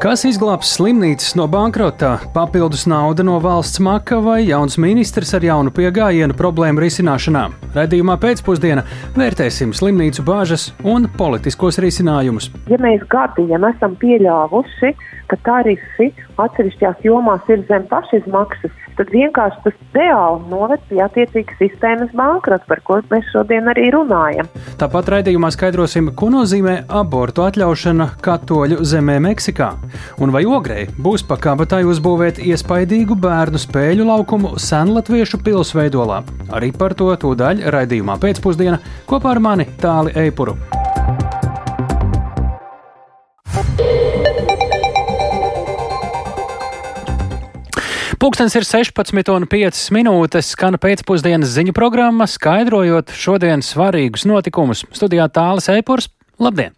[0.00, 5.68] Kas izglābs slimnīcas no bankrotā, papildus nauda no valsts maka vai jauns ministrs ar jaunu
[5.76, 7.42] pieejamību problēmu risināšanā?
[7.74, 8.86] Radījumā pēcpusdienā
[9.18, 12.48] vērtēsim slimnīcu bāžas un politiskos risinājumus.
[12.72, 14.94] Ja mēs gadiem esam pieļāvuši,
[15.28, 16.08] ka tarifi
[16.46, 22.82] atsevišķās jomās ir zem pašizmaksas, tad vienkārši tas reāli noved pie attiecīgas sistēmas bankrota, par
[22.84, 24.48] ko mēs šodien arī runājam.
[24.80, 29.70] Tāpat raidījumā skaidrosim, ko nozīmē abortu atļaušana katoļu zemē Meksikā.
[30.20, 36.20] Un vai ogrei būs pa kabatai uzbūvēt iespaidīgu bērnu spēļu laukumu senlatviešu pilsveidolā?
[36.52, 40.58] Arī par to tūdaļ raidījumā pēcpusdienā kopā ar mani Tāli Eipuru.
[48.20, 54.82] Pūkstens ir 16,5 minūtes, skan pēcpusdienas ziņu programma, skaidrojot šodienas svarīgus notikumus.
[54.92, 56.10] Studijā tālāk Eipurs.
[56.36, 56.76] Labdien!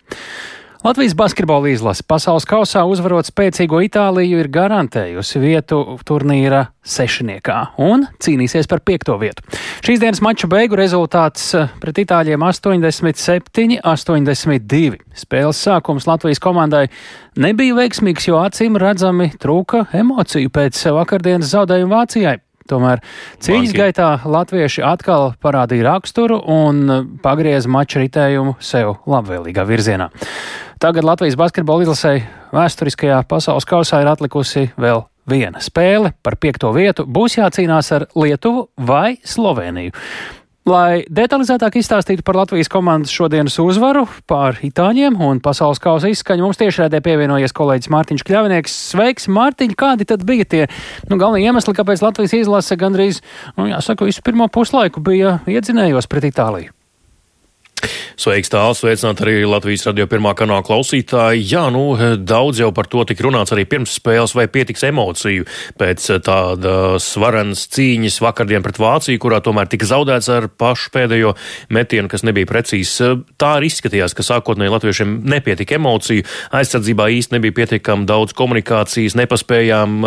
[0.82, 8.66] Latvijas basketbola izlase pasaules kausā uzvarot spēcīgo Itāliju ir garantējusi vietu turnīra sešniekā un cīnīsies
[8.66, 9.46] par piekto vietu.
[9.86, 14.98] Šīs dienas mača beigu rezultāts eh, pret Itāļiem 87, 82.
[15.22, 16.88] Spēles sākums Latvijas komandai
[17.38, 22.40] nebija veiksmīgs, jo acīm redzami trūka emociju pēc vakardienas zaudējuma Vācijai.
[22.70, 23.02] Tomēr
[23.42, 26.84] cīņas gaitā latvieši atkal parādīja raksturu un
[27.22, 30.10] pagrieza maču ritējumu sev labvēlīgā virzienā.
[30.82, 32.10] Tagad Latvijas basketbola izlasē
[32.50, 37.04] vēsturiskajā pasaules kausā ir atlikusi vēl viena spēle par piekto vietu.
[37.06, 39.94] Būs jācīnās ar Lietuvu vai Sloveniju.
[40.66, 46.58] Lai detalizētāk izstāstītu par Latvijas komandas šodienas uzvaru pār Itāņiem un pasaules kausa izskaņu, mums
[46.58, 48.76] tiešraidē pievienojies kolēģis Mārtiņš Kļavinieks.
[48.90, 50.66] Sveiks, Mārtiņ, kādi tad bija tie
[51.06, 53.22] nu, galvenie iemesli, kāpēc Latvijas izlase gandrīz,
[53.54, 56.74] nu, jāsaka, visu pirmo puslaiku bija iedzinējos pret Itāliju?
[58.20, 61.44] Sveiks, tāls, sveicināt arī Latvijas radio pirmā kanāla klausītāji.
[61.48, 65.46] Jā, nu, daudz jau par to tika runāts arī pirms spēles, vai pietiks emociju
[65.80, 71.32] pēc tādas svarenas cīņas vakardien pret Vāciju, kurā tomēr tika zaudēts ar pašu pēdējo
[71.72, 72.98] metienu, kas nebija precīzs.
[73.40, 79.98] Tā arī izskatījās, ka sākotnēji latviešiem nepietika emociju, aizsardzībā īsti nebija pietiekami daudz komunikācijas, nepaspējām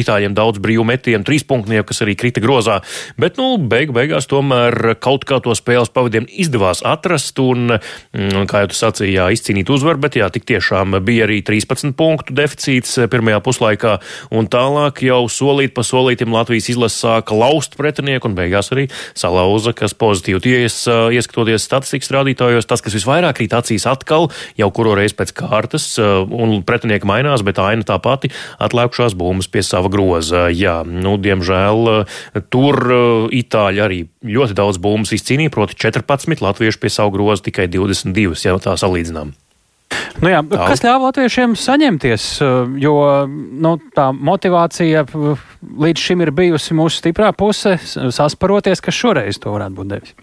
[0.00, 2.80] itāļiem daudz brīvu metienu, trīspunktnieku, kas arī krita grozā,
[3.20, 7.74] bet, nu, beigu beigās tomēr kaut kā to spēles pavadiem izdevās atrast atrast un,
[8.14, 11.96] mm, kā jau tu sacīji, jā, izcīnīt uzvaru, bet jā, tik tiešām bija arī 13
[11.98, 13.96] punktu deficīts eh, pirmajā puslaikā,
[14.30, 18.86] un tālāk jau solīt pa solītim Latvijas izlase sāka laust pretinieku un beigās arī
[19.18, 24.70] salauza, kas pozitīvi ties, eh, ieskatoties statistikas rādītājos, tas, kas visvairāk krīt acīs atkal, jau
[24.70, 29.64] kuro reizi pēc kārtas, eh, un pretinieki mainās, bet aina tā pati atlēkušās bumbas pie
[29.66, 30.46] sava groza.
[30.54, 32.06] Jā, nu, diemžēl
[32.50, 32.78] tur
[33.30, 38.58] Itāļi arī ļoti daudz bumbas izcīnīja, proti 14 latvieši pie savu grozu tikai 22, ja
[38.60, 39.32] tā salīdzinām.
[40.22, 40.66] Nu jā, tā.
[40.70, 42.24] kas ļāva latviešiem saņemties,
[42.82, 42.94] jo
[43.26, 49.80] nu, tā motivācija līdz šim ir bijusi mūsu stiprā puse, sasparoties, kas šoreiz to varētu
[49.80, 50.14] būt devis?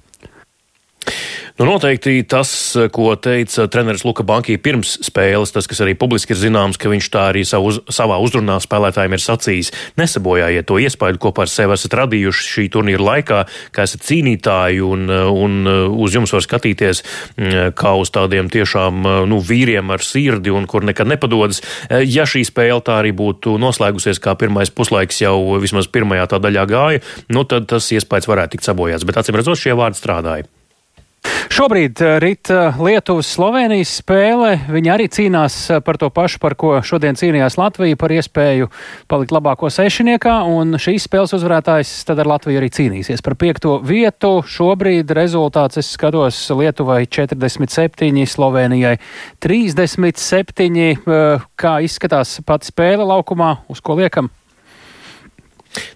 [1.57, 2.49] Nu, noteikti tas,
[2.93, 7.05] ko teica treneris Luka Bankī pirms spēles, tas, kas arī publiski ir zināms, ka viņš
[7.09, 9.71] tā arī savu, savā uzrunā spēlētājiem ir sacījis.
[9.97, 13.39] Nesabojājiet to iespēju, ko par sevi esat radījuši šī turnīra laikā,
[13.73, 15.71] ka esat cīnītāji un, un
[16.05, 20.85] uz jums var skatīties mm, kā uz tādiem tiešām nu, vīriem ar sirdi un kur
[20.85, 21.63] nekad nepadodas.
[22.05, 26.67] Ja šī spēle tā arī būtu noslēgusies, kā pirmais puslaiks jau vismaz pirmajā tā daļā
[26.69, 27.01] gāja,
[27.33, 29.09] nu, tad tas iespējas varētu tikt sabojāts.
[29.09, 30.45] Bet acīm redzot, šie vārdi strādāja.
[31.57, 34.51] Šobrīd eh, rit eh, Lietuvas-Slovenijas spēle.
[34.69, 38.69] Viņi arī cīnās eh, par to pašu, par ko šodien cīnījās Latvija, par iespēju
[39.09, 40.35] palikt labāko sešiniekā.
[40.53, 44.35] Un šīs spēles uzvarētājs tad ar Latviju arī cīnīsies par piekto vietu.
[44.45, 48.99] Šobrīd rezultāts es skatos Lietuvai 47, Slovenijai
[49.41, 50.93] 37.
[51.57, 54.29] Kā izskatās pati spēle laukumā, uz ko liekam?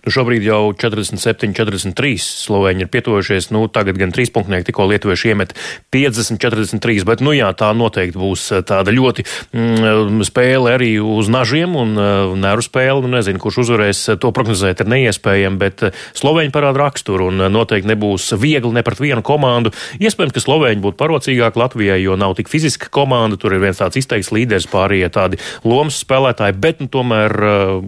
[0.06, 3.52] Nu, šobrīd jau 47, 43 slovēņi ir pietuvušies.
[3.54, 5.54] Nu, tagad gan trīs punktnieki tikko lietuvieši iemet
[5.94, 7.06] 50, 43.
[7.08, 11.94] Bet, nu jā, tā noteikti būs eh, tāda ļoti mm, spēle arī uz nažiem un
[11.98, 13.04] uh, neru spēle.
[13.06, 17.92] Nu, nezinu, kurš uzvarēs, to prognozēt ir neiespējami, bet eh, slovēņi parāda raksturu un noteikti
[17.92, 19.74] nebūs viegli ne pret vienu komandu.
[20.02, 23.40] Iespējams, ka slovēņi būtu parocīgāki Latvijai, jo nav tik fiziska komanda.
[23.42, 27.38] Tur ir viens tāds izteikts līderis, pārējie tādi lomas spēlētāji, bet nu, tomēr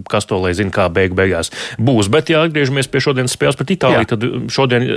[0.09, 1.51] kas to lai zina, kā beig beigās
[1.83, 2.09] būs.
[2.13, 4.11] Bet, ja atgriežamies pie šodienas spēles pret Itāliju, Jā.
[4.15, 4.87] tad šodien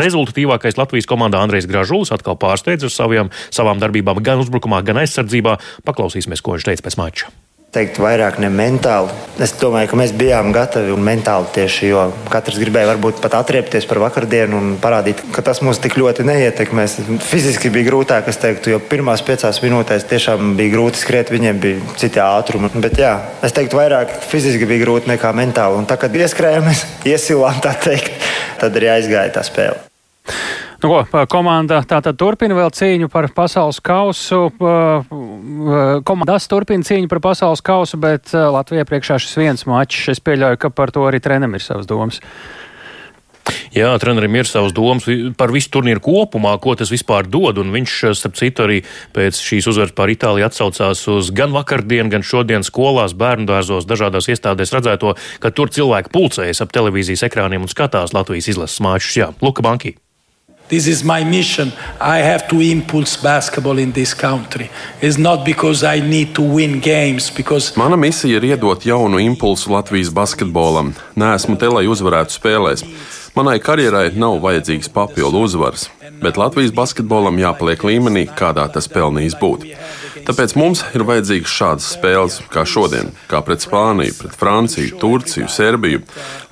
[0.00, 5.58] rezultatīvākais Latvijas komandā Andrejs Gražulis atkal pārsteidz ar saviem, savām darbībām gan uzbrukumā, gan aizsardzībā.
[5.88, 7.32] Paklausīsimies, ko viņš teica pēc mača.
[7.74, 9.12] Teikt, vairāk ne mentāli.
[9.42, 13.88] Es domāju, ka mēs bijām gatavi un mentāli tieši, jo katrs gribēja varbūt pat atriepties
[13.90, 16.98] par vakardienu un parādīt, ka tas mūs tik ļoti neietekmēs.
[17.26, 21.96] Fiziski bija grūtāk, es teiktu, jo pirmās piecās minūtēs tiešām bija grūti skriet, viņiem bija
[22.00, 22.70] citi ātrumi.
[22.84, 25.82] Bet jā, es teiktu, vairāk fiziski bija grūti nekā mentāli.
[25.82, 28.14] Un tā, kad ieskrējām, mēs iesilām tā teikt,
[28.62, 29.93] tad arī aizgāja tā spēle.
[30.84, 34.50] Nu, ko, komanda tātad turpina vēl cīņu par pasaules kausu.
[36.04, 40.10] Komandas turpina cīņu par pasaules kausu, bet Latvijai priekšā šis viens mačs.
[40.12, 42.20] Es pieļauju, ka par to arī trenerim ir savas domas.
[43.74, 45.08] Jā, trenerim ir savas domas
[45.40, 47.58] par visu turnīru kopumā, ko tas vispār dod.
[47.64, 48.78] Un viņš, starp citu, arī
[49.16, 54.28] pēc šīs uzvaras pār Itāliju atsaucās uz gan vakardienu, gan šodien skolās, bērnu dārzos, dažādās
[54.32, 59.20] iestādēs redzēto, ka tur cilvēki pulcējas ap televīzijas ekrāniem un skatās Latvijas izlases māčus.
[59.20, 59.96] Jā, Luka Banki.
[60.68, 61.72] This is my mission.
[62.00, 64.70] I have to impulse basketball in this country.
[65.02, 67.30] It's not because I need to win games.
[67.36, 67.72] Because...
[67.76, 70.94] Mana misija ir iedot jaunu impulsu Latvijas basketbolam.
[71.16, 72.86] Nē, esmu te, lai uzvarētu spēlēs.
[73.34, 75.88] Manai karjerai nav vajadzīgs papildu uzvaras,
[76.22, 79.66] bet Latvijas basketbolam jāpaliek līmenī, kādā tas pelnījis būt.
[80.24, 86.00] Tāpēc mums ir vajadzīgas šādas spēles, kā šodien, kā pret Spāniju, pret Franciju, Turciju, Serbiju,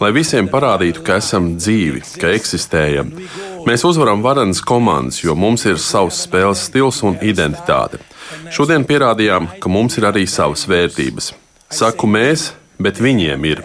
[0.03, 3.15] lai visiem parādītu, ka esam dzīvi, ka eksistējam.
[3.67, 8.01] Mēs uzvaram varenas komandas, jo mums ir savs spēles stils un identitāte.
[8.53, 11.33] Šodien pierādījām, ka mums ir arī savas vērtības.
[11.73, 12.51] Saku mēs,
[12.83, 13.63] bet viņiem ir.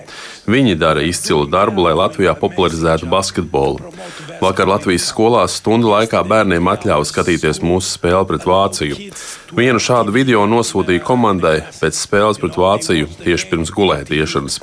[0.48, 3.92] Viņi dara izcilu darbu, lai Latvijā popularizētu basketbolu.
[4.40, 9.10] Vakar Latvijas skolās stundu laikā bērniem atļāva skatīties mūsu spēli pret Vāciju.
[9.58, 14.62] Vienu šādu video nosūtīja komandai pēc spēles pret Vāciju tieši pirms gulētiešanas.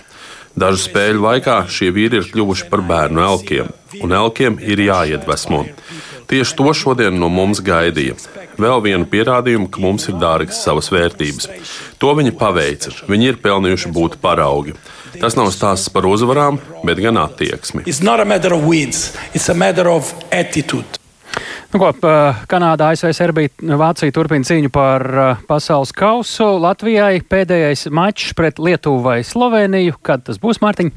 [0.55, 3.71] Dažu spēļu laikā šie vīri ir kļuvuši par bērnu elkiem,
[4.05, 5.65] un elkiem ir jāiedvesmo.
[6.31, 8.15] Tieši to šodien no mums gaidīja.
[8.55, 11.51] Vēl vienu pierādījumu, ka mums ir dārgas savas vērtības.
[11.99, 12.95] To viņi paveica.
[13.11, 14.77] Viņi ir pelnījuši būt paraugi.
[15.19, 17.85] Tas nav stāsts par uzvarām, bet gan attieksmi.
[21.75, 21.89] Nu, ko,
[22.47, 23.51] Kanādā, ASV, Serbija,
[23.81, 25.03] Vācija turpina cīņu par
[25.49, 26.47] pasaules kausu.
[26.63, 29.99] Latvijai pēdējais mačs pret Lietuvu vai Sloveniju.
[30.07, 30.93] Kad tas būs, Mārtiņ?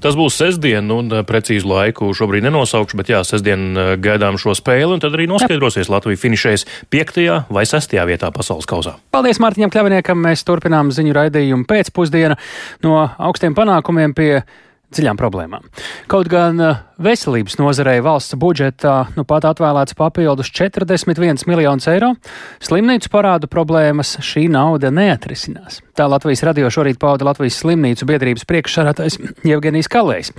[0.00, 4.54] Tas būs sestdien, un eh, precīzu laiku šobrīd nenosaukšu, bet jā, sestdien eh, gaidām šo
[4.56, 7.20] spēli, un tad arī noskaidrosies Latvija finišēs 5.
[7.52, 7.96] vai 6.
[8.08, 8.96] vietā pasaules kausā.
[9.14, 12.36] Paldies Mārtiņam Kļaviniekam, mēs turpinām ziņu raidījumu pēcpusdienu
[12.84, 14.32] no augstiem panākumiem pie
[14.94, 15.66] dziļām problēmām.
[16.10, 22.12] Kaut gan eh, veselības nozarei valsts budžetā nu pat atvēlēts papildus 41 miljonus eiro,
[22.64, 25.80] slimnīcu parādu problēmas šī nauda neatrisinās.
[25.96, 30.32] Tā Latvijas radio šorīt pauda Latvijas slimnīcu biedrības priekšsarātais Jevgenijs Kalējs.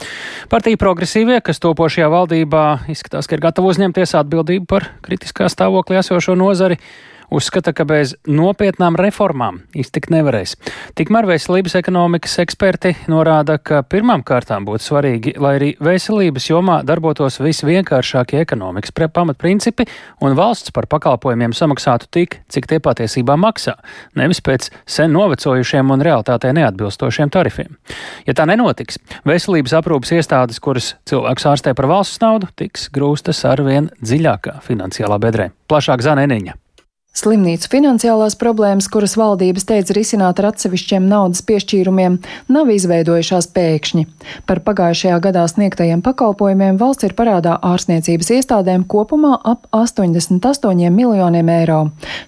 [0.52, 6.36] Partija progresīvie, kas topošajā valdībā izskatās, ka ir gatava uzņemties atbildību par kritiskā stāvoklī esošo
[6.40, 6.80] nozari,
[7.32, 10.58] uzskata, ka bez nopietnām reformām iztikt nevarēs.
[11.00, 17.40] Tikmēr veselības ekonomikas eksperti norāda, ka pirmām kārtām būtu svarīgi, lai arī veselības jomā darbotos
[17.42, 19.88] visvienkāršākie ekonomikas pamatprincipi
[20.22, 23.78] un valsts par pakalpojumiem samaksātu tik, cik tie patiesībā maksā,
[24.20, 27.78] nevis pēc sen novecojušiem un realitātei neatbilstošiem tarifiem.
[28.28, 33.92] Ja tā nenotiks, veselības aprūpas iestādes, kuras cilvēks ārstē par valsts naudu, tiks grūstas arvien
[34.04, 35.52] dziļākā finansiālā bedrē.
[35.72, 36.61] Plašāk Zaneniņa.
[37.12, 42.14] Slimnīcu finansiālās problēmas, kuras valdības teica risināt ar atsevišķiem naudas piešķīrumiem,
[42.48, 44.04] nav izveidojušās pēkšņi.
[44.48, 51.82] Par pagājušajā gadā sniegtajiem pakalpojumiem valsts ir parādā ārstniecības iestādēm kopumā ap 88 miljoniem eiro.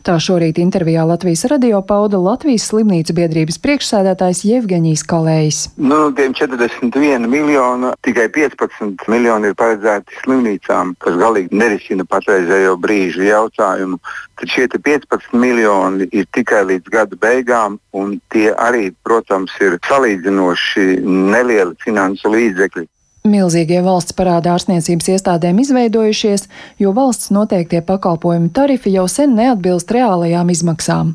[0.04, 5.62] Tā šorīt intervijā Latvijas radio pauda Latvijas slimnīcu biedrības priekšsēdētājs Jevgeņijs Kalējs.
[5.80, 13.24] Nu, tiem 41 miljonu, tikai 15 miljoni ir paredzēti slimnīcām, kas galīgi nerisina patreizējo brīžu
[13.32, 14.04] jautājumu.
[14.44, 20.88] Tad šie 15 miljoni ir tikai līdz gada beigām, un tie arī, protams, ir salīdzinoši
[21.04, 22.88] nelieli finansu līdzekļi.
[23.24, 26.42] Milzīgie valsts parāda ārstniecības iestādēm izveidojušies,
[26.84, 31.14] jo valsts noteiktie pakalpojumu tarifi jau sen neatbilst reālajām izmaksām.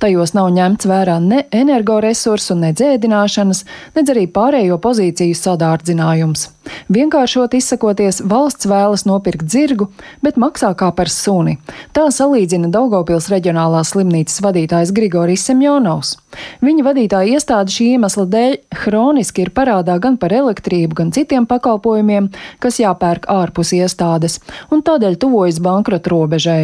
[0.00, 3.60] Tajos nav ņemts vērā ne energoresursu, ne dzēdināšanas,
[3.98, 6.46] nedz arī pārējo pozīciju sadārdzinājums.
[6.92, 9.90] Vienkāršot izsakoties, valsts vēlas nopirkt zirgu,
[10.24, 11.58] bet maksā kā par suni.
[11.96, 16.16] Tā salīdzina Daugopils reģionālās slimnīcas vadītājs Grigorijs Semjonovs.
[16.64, 22.30] Viņa vadītāja iestāde šī iemesla dēļ hroniski ir parādā gan par elektrību, gan citiem pakalpojumiem,
[22.62, 24.38] kas jāpērk ārpus iestādes,
[24.70, 26.60] un tādēļ tuvojas bankrota robežai.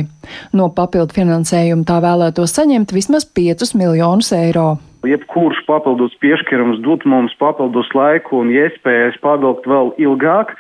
[0.56, 4.76] No papildu finansējuma tā vēlētos saņemt vismaz 5 miljonus eiro
[5.06, 10.54] jebkurš papildus piešķirums dot mums papildus laiku un iespējas pavilkt vēl ilgāk.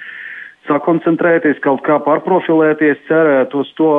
[0.68, 3.90] Sakoncentrēties, kaut kā pārprofilēties, cerēt uz to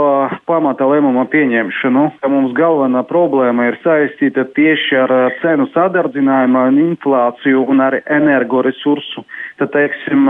[0.49, 2.05] pamata lēmuma pieņemšanu.
[2.27, 9.25] Mums galvenā problēma ir saistīta tieši ar cenu sadardzinājumu, inflāciju un ar energoresursu
[9.57, 10.27] tad, teiksim,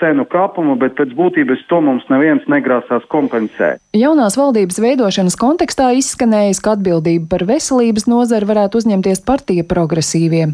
[0.00, 3.80] cenu kāpumu, bet pēc būtības to mums neviens negrasās kompensēt.
[3.96, 10.44] Jaunās valdības veidošanas kontekstā izskanējis, ka atbildību par veselības nozari varētu uzņemties partija progresīvie.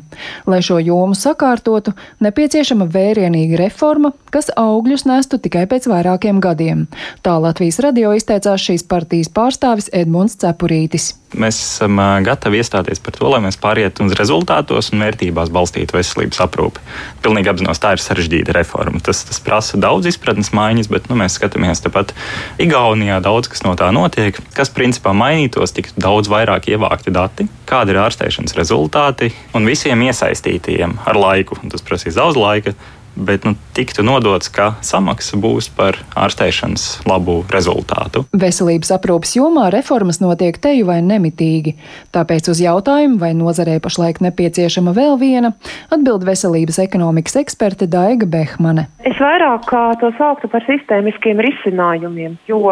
[0.46, 6.86] Lai šo jomu sakārtotu, nepieciešama vērienīga reforma, kas augļus nestu tikai pēc vairākiem gadiem.
[7.22, 11.12] Tā Latvijas radio izteicās šīs partijas pārstāvis Edmunds Cepurītis.
[11.38, 16.42] Mēs esam gatavi iestāties par to, lai mēs pārietu uz rezultātos un vērtībās balstītu veselības
[16.44, 16.82] aprūpi.
[17.24, 19.00] Pilnīgi apzinos, tā ir sarežģīta reforma.
[19.00, 22.12] Tas, tas prasa daudz izpratnes maiņas, bet nu, mēs skatāmies tepat
[22.60, 24.36] Igaunijā, daudz kas no tā notiek.
[24.52, 30.98] Kas principā mainītos, tik daudz vairāk ievākti dati, kādi ir ārstēšanas rezultāti un visiem iesaistītajiem
[31.06, 31.56] ar laiku.
[31.72, 32.76] Tas prasīs daudz laika
[33.16, 38.24] bet nu, tiktu nodots, ka samaksa būs par ārstēšanas labu rezultātu.
[38.32, 41.74] Veselības aprūpas jomā reformas notiek teju vai nemitīgi.
[42.14, 45.52] Tāpēc uz jautājumu, vai nozarē pašlaik nepieciešama vēl viena,
[45.92, 48.88] atbild veselības ekonomikas eksperte Daiga Behmane.
[49.08, 49.68] Es vairāk
[50.00, 52.62] to sauktu par sistēmiskiem risinājumiem, jo,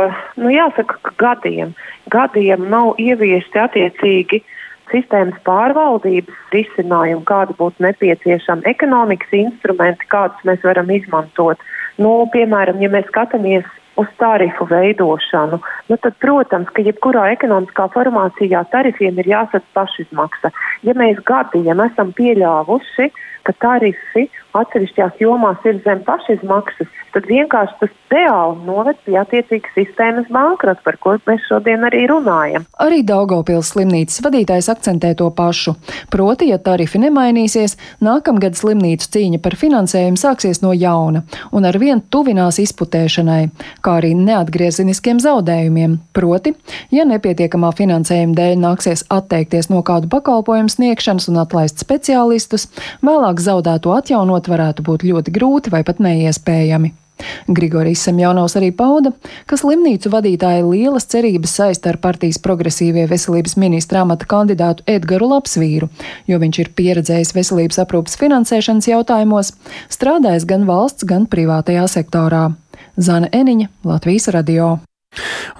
[0.40, 1.74] nu, jāsaka, ka gadiem,
[2.12, 4.42] gadiem nav ieviesti attiecīgi
[4.92, 11.62] sistēmas pārvaldības risinājumu, kāda būtu nepieciešama, ekonomikas instrumenti, kādus mēs varam izmantot.
[12.00, 13.66] Nu, piemēram, ja mēs skatāmies
[14.00, 15.58] uz tarifu veidošanu,
[15.90, 20.52] nu tad, protams, ka jebkurā ekonomiskā formācijā tarifiem ir jāsadz pašizmaksa.
[20.86, 23.10] Ja mēs gadiem esam pieļāvuši,
[23.46, 30.30] ka tarifi atsevišķās jomās ir zem pašizmaksas, tad vienkārši tas reāli noved pie attiecīgas sistēmas
[30.32, 32.66] bankrota, par ko mēs šodien arī runājam.
[32.82, 35.76] Arī Daugopils slimnīcas vadītājs akcentē to pašu.
[36.10, 41.22] Proti, ja tarifi nemainīsies, nākamgad slimnīcu cīņa par finansējumu sāksies no jauna
[41.54, 43.42] un ar vien tuvinās izputēšanai,
[43.84, 45.98] kā arī neatgriezeniskiem zaudējumiem.
[46.16, 46.54] Proti,
[46.94, 52.68] ja nepietiekamā finansējuma dēļ nāksies atteikties no kādu pakalpojumu sniegšanas un atlaist speciālistus,
[53.06, 56.90] vēlāk zaudēto atjaunot varētu būt ļoti grūti vai pat neiespējami.
[57.46, 59.12] Grigorijs Semjonovs arī pauda,
[59.46, 65.90] ka slimnīcu vadītāja lielas cerības saista ar partijas progresīvie veselības ministra amata kandidātu Edgaru Lapsvīru,
[66.26, 69.54] jo viņš ir pieredzējis veselības aprūpas finansēšanas jautājumos,
[69.92, 72.50] strādājis gan valsts, gan privātajā sektorā.
[73.00, 74.78] Zana Eniņa, Latvijas radio.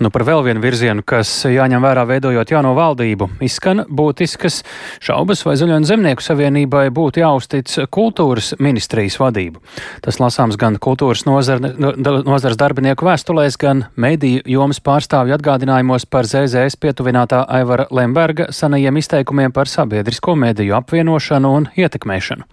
[0.01, 4.63] Nu, par vēl vienu virzienu, kas jāņem vērā veidojot jauno valdību, izskan būtiskas
[5.05, 9.61] šaubas, vai Zaļo un Zemnieku savienībai būtu jāuztic kultūras ministrijas vadību.
[10.01, 16.81] Tas lasāms gan kultūras nozar, nozars darbinieku vēstulēs, gan mediju jomas pārstāvju atgādinājumos par ZZS
[16.81, 22.49] pietuvinātā Aivara Lemberga sanajiem izteikumiem par sabiedrisko mediju apvienošanu un ietekmēšanu.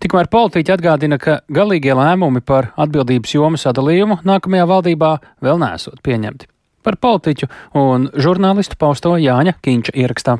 [0.00, 6.45] Tikmēr politiķi atgādina, ka galīgie lēmumi par atbildības jomu sadalījumu nākamajā valdībā vēl nesot pieņemti
[6.86, 7.50] par politiķu
[7.82, 10.38] un žurnālistu pausto Jāņa Kīņša ierakstā.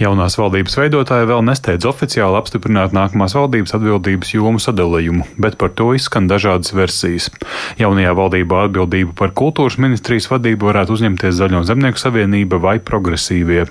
[0.00, 5.90] Jaunās valdības veidotāja vēl nesteidz oficiāli apstiprināt nākamās valdības atbildības jomu sadalījumu, bet par to
[5.96, 7.28] izskan dažādas versijas.
[7.80, 13.66] Jaunajā valdībā atbildību par kultūras ministrijas vadību varētu uzņemties Zaļo zemnieku savienība vai progresīvie.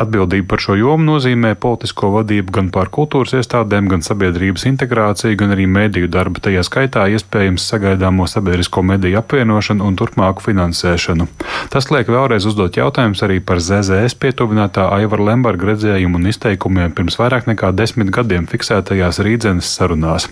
[0.00, 5.54] Atbildība par šo jomu nozīmē politisko vadību gan pār kultūras iestādēm, gan sabiedrības integrāciju, gan
[5.56, 11.28] arī mediju darbu, tajā skaitā iespējams sagaidāmo sabiedrisko mediju apvienošanu un turpmāku finansēšanu.
[11.72, 16.90] Tas liek vēlreiz uzdot jautājumus arī par ZZS pietuvinātā Aivara Lemba Lemberga redzējumu un izteikumiem
[16.96, 20.26] pirms vairāk nekā desmit gadiem fiksētajās rīdzenes sarunās.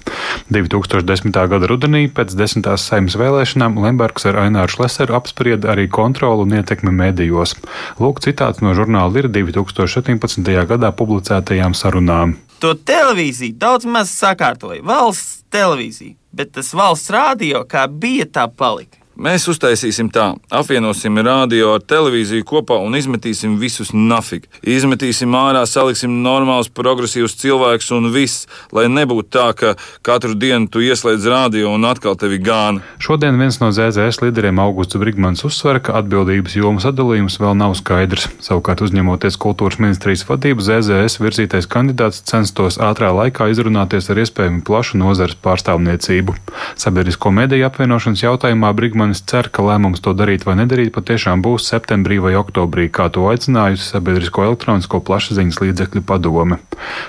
[0.50, 1.30] 2010.
[1.52, 6.90] gada rudenī pēc desmitās saimnes vēlēšanām Lembergs ar Aināru Šleseru apsprieda arī kontroli un ietekmi
[6.90, 7.54] medijos.
[8.02, 10.50] Lūk, citāts no žurnāla ir 2017.
[10.72, 12.34] gadā publicētajām sarunām.
[12.58, 19.03] To televīziju daudz maz sakārtoja valsts televīzija, bet tas valsts rādio kā bija, tā palika.
[19.14, 24.48] Mēs uztaisīsim tā, apvienosim radio ar televīziju kopā un izmetīsim visus nafig.
[24.66, 30.82] Izmetīsim ārā, saliksim normālus, progresīvus cilvēkus un viss, lai nebūtu tā, ka katru dienu tu
[30.82, 32.82] ieslēdz radio un atkal tevi gāna.
[32.98, 38.26] Šodien viens no ZZS līderiem Augusts Brigmans uzsver, ka atbildības jomu sadalījums vēl nav skaidrs.
[38.42, 44.98] Savukārt, uzņemoties kultūras ministrijas vadību, ZZS virzītais kandidāts censtos ātrā laikā izrunāties ar iespējami plašu
[44.98, 46.34] nozares pārstāvniecību.
[46.82, 51.66] Sabiedrisko mediju apvienošanas jautājumā Brigmans Brigmanis cer, ka lēmums to darīt vai nedarīt patiešām būs
[51.68, 56.56] septembrī vai oktobrī, kā to aicinājusi Sabiedrisko elektronisko plašsaziņas līdzekļu padome.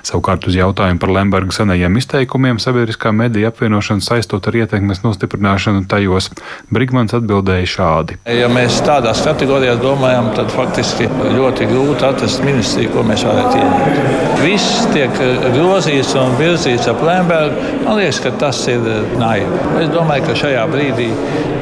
[0.03, 6.27] Savukārt uz jautājumu par Lemberga senajiem izteikumiem sabiedriskā mediju apvienošanu saistot ar ietekmes nostiprināšanu tajos,
[6.67, 8.19] Brigmans atbildēja šādi.
[8.27, 14.35] Ja mēs tādās kategorijās domājam, tad faktiski ļoti grūti atrast ministriju, ko mēs varētu ieņemt.
[14.43, 15.15] Viss tiek
[15.55, 17.71] grozīts un virzīts ap Lembergu.
[17.87, 18.83] Man liekas, ka tas ir
[19.15, 19.63] naivi.
[19.79, 21.07] Es domāju, ka šajā brīdī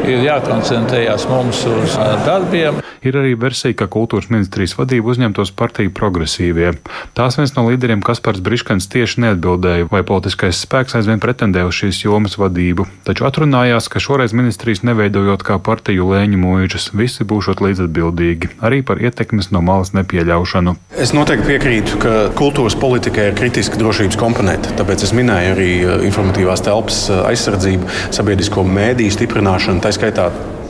[0.09, 2.79] ir jākoncentrējas mums uz darbiem.
[3.03, 6.69] Ir arī versija, ka kultūras ministrijas vadību uzņemtos partiju progresīvie.
[7.17, 11.99] Tās viens no līderiem Kaspars Briškans tieši neatbildēja, vai politiskais spēks aizvien pretendē uz šīs
[12.05, 18.53] jomas vadību, taču atrunājās, ka šoreiz ministrijas neveidojot kā partiju lēņu mūžas, visi būšot līdzatbildīgi,
[18.63, 20.77] arī par ietekmes no malas nepieļaušanu.
[20.95, 25.69] Es noteikti piekrītu, ka kultūras politikai ir kritiska drošības komponente, tāpēc es minēju arī
[26.07, 30.12] informatīvās telpas aizsardzību, sabiedrisko mēdīju stiprināšanu, tā skaitā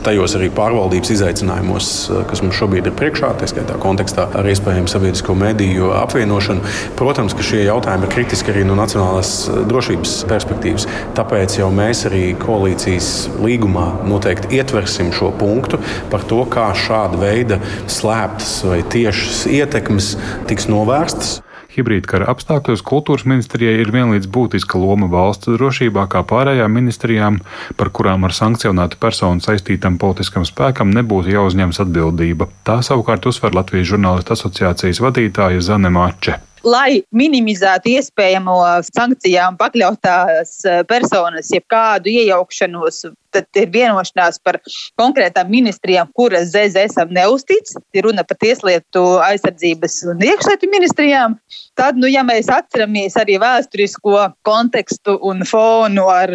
[0.04, 1.90] tajos arī pārvaldības izaicinājumos,
[2.28, 6.64] kas mums šobrīd ir priekšā, tā skaitā kontekstā ar iespējamu sabiedrisko mediju apvienošanu.
[6.98, 9.32] Protams, ka šie jautājumi ir kritiski arī no nacionālās
[9.70, 10.88] drošības perspektīvas.
[11.16, 13.10] Tāpēc jau mēs arī koalīcijas
[13.40, 15.80] līgumā noteikti ietversim šo punktu
[16.12, 20.14] par to, kā šāda veida slēptas vai tiešas ietekmes
[20.50, 21.38] tiks novērstas.
[21.74, 27.40] Hibrīdkara apstākļos kultūras ministrijai ir vienlīdz būtiska loma valsts drošībā kā pārējām ministrijām,
[27.78, 32.48] par kurām ar sankcionētu personu saistītam politiskam spēkam nebūtu jāuzņemas atbildība.
[32.66, 40.54] Tā savukārt uzsver Latvijas žurnālistu asociācijas vadītāja Zane Mače lai minimizētu iespējamo sankcijām pakļautās
[40.88, 43.02] personas, jebkādu iejaukšanos
[43.34, 44.60] tad ir vienošanās par
[45.00, 47.72] konkrētām ministrijām, kuras ZZSam neuztic.
[47.96, 51.36] Ir runa par tieslietu aizsardzības un iekšlietu ministrijām.
[51.78, 56.32] Tad, nu, ja mēs atceramies arī vēsturisko kontekstu un fonu ar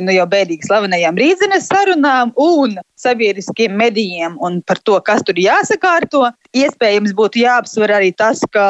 [0.00, 6.26] nu, jau bēdīgi slavenajām rīzines sarunām un sabiedriskiem medijiem un par to, kas tur jāsakārto,
[6.56, 8.66] iespējams būtu jāapsver arī tas, ka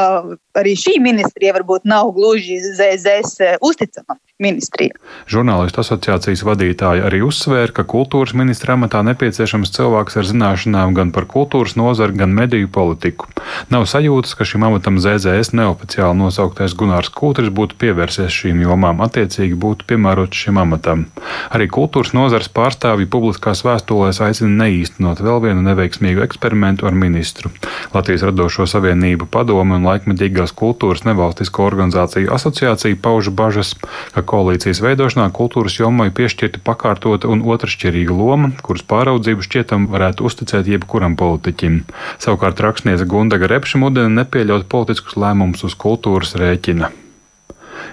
[0.58, 4.96] arī šī ministrija varbūt nav gluži ZZS uzticama ministrija.
[5.30, 11.28] Žurnālistu asociācijas vadītāja arī uzsvēra, ka kultūras ministra amatā nepieciešams cilvēks ar zināšanām gan par
[11.30, 13.28] kultūras nozari, gan mediju politiku.
[13.70, 19.58] Nav sajūtas, ka šim amatam ZZS neoficiāli nosauktais Gunārs Kūtris būtu pievērsies šīm jomām, attiecīgi
[19.60, 21.06] būtu piemērots šim amatam.
[21.54, 27.52] Arī kultūras nozares pārstāvji publiskās vēstulēs aicina neīstenot vēl vienu neveiksmīgu eksperimentu ar ministru.
[27.94, 33.74] Latvijas radošo savienību padome un laikmetīgās kultūras nevalstisko organizāciju asociācija pauž bažas,
[34.14, 40.70] ka koalīcijas veidošanā kultūras jomai piešķirta pakārtota un otršķirīga loma, kuras pāraudzību šķietam varētu uzticēt
[40.70, 41.82] jebkuram politiķim.
[42.22, 46.92] Savukārt rakstniece Gundaga Repša mudina nepieļaut politiskus lēmumus uz kultūras rēķina.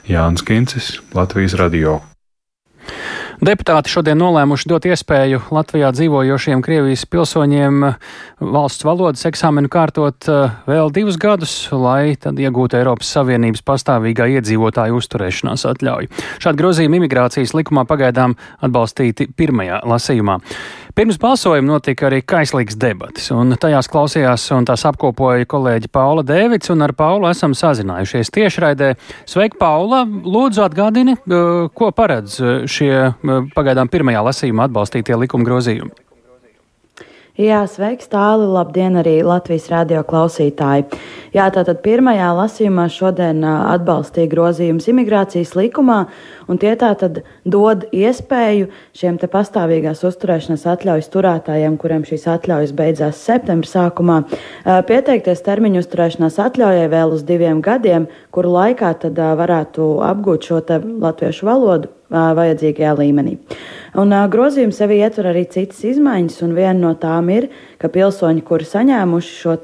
[0.08, 2.02] Jānis Kincis, Latvijas Radio.
[3.38, 7.84] Deputāti šodien nolēmuši dot iespēju Latvijā dzīvojošiem Krievijas pilsoņiem
[8.42, 14.98] valsts valodas eksāmenu kārtot eh, vēl divus gadus, lai tad iegūtu Eiropas Savienības pastāvīgā iedzīvotāju
[14.98, 16.10] uzturēšanās atļauju.
[16.42, 18.34] Šādi grozījumi imigrācijas likumā pagaidām
[18.66, 20.40] atbalstīti pirmajā lasījumā.
[20.98, 26.72] Pirms balsojuma notika arī kaislīgs debatas, un tajās klausījās un tās apkopoja kolēģi Paula Dēvids,
[26.74, 28.88] un ar Paulu esam sazinājušies tiešraidē.
[29.30, 30.02] Sveiki, Paula!
[30.08, 33.14] Lūdzu atgādini, eh, ko paredz šie
[33.54, 36.07] pagaidām pirmajā lasījumā atbalstītie likuma grozījumi.
[37.38, 40.88] Jā, sveiks, tāli, labdien arī Latvijas radio klausītāji.
[41.36, 46.00] Jā, tātad pirmajā lasījumā šodien atbalstīja grozījums imigrācijas likumā,
[46.50, 53.22] un tie tātad dod iespēju šiem te pastāvīgās uzturēšanas atļaujas turētājiem, kuriem šīs atļaujas beidzās
[53.30, 54.18] septembra sākumā,
[54.90, 60.82] pieteikties termiņu uzturēšanās atļaujai vēl uz diviem gadiem, kuru laikā tad varētu apgūt šo te
[60.82, 63.38] latviešu valodu vajadzīgajā līmenī.
[63.98, 67.50] Un, grozījums sevi ietver arī citas izmaiņas, un viena no tām ir,
[67.82, 69.58] ka pilsoņi, kuri saņēmuši šo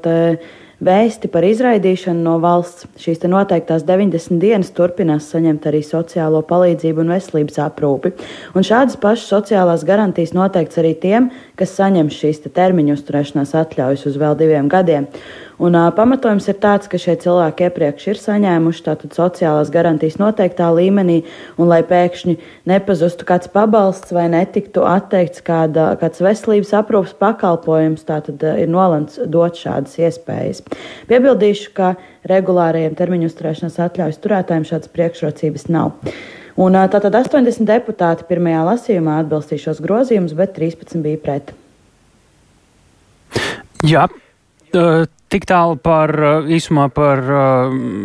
[0.84, 7.14] vēsti par izraidīšanu no valsts, šīs noteiktās 90 dienas turpinās saņemt arī sociālo palīdzību un
[7.14, 8.14] veselības aprūpi.
[8.56, 14.20] Un šādas pašas sociālās garantijas noteikts arī tiem, kas saņem šīs termiņu uzturēšanās atļaujas uz
[14.20, 15.08] vēl diviem gadiem.
[15.58, 20.66] Un, uh, pamatojums ir tāds, ka šie cilvēki iepriekš ir saņēmuši tātad sociālās garantijas noteiktā
[20.74, 21.20] līmenī,
[21.60, 22.34] un lai pēkšņi
[22.70, 29.20] nepazustu kāds pabalsts vai netiktu atteikts kāda, kāds veselības aprūpas pakalpojums, tātad uh, ir nolemts
[29.30, 30.64] dot šādas iespējas.
[31.10, 31.94] Piebildīšu, ka
[32.26, 35.94] regulārajiem termiņu uzturēšanās atļaujas turētājiem šādas priekšrocības nav.
[36.54, 41.50] Un, tātad 80 deputāti pirmajā lasījumā atbalstīja šos grozījumus, bet 13 bija pret.
[43.84, 44.06] Jā,
[45.34, 46.12] Tik tālu par
[46.46, 47.18] īsumā par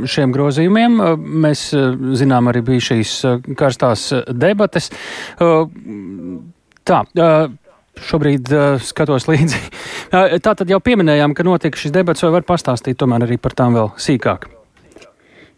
[0.09, 0.97] šiem grozījumiem.
[1.45, 1.67] Mēs
[2.17, 3.11] zinām, arī bija šīs
[3.59, 4.89] karstās debates.
[6.89, 7.03] Tā,
[8.09, 9.59] šobrīd uh, skatos līdzi.
[10.45, 13.77] Tā tad jau pieminējām, ka notika šis debats, vai var pastāstīt tomēr arī par tām
[13.77, 14.49] vēl sīkāk?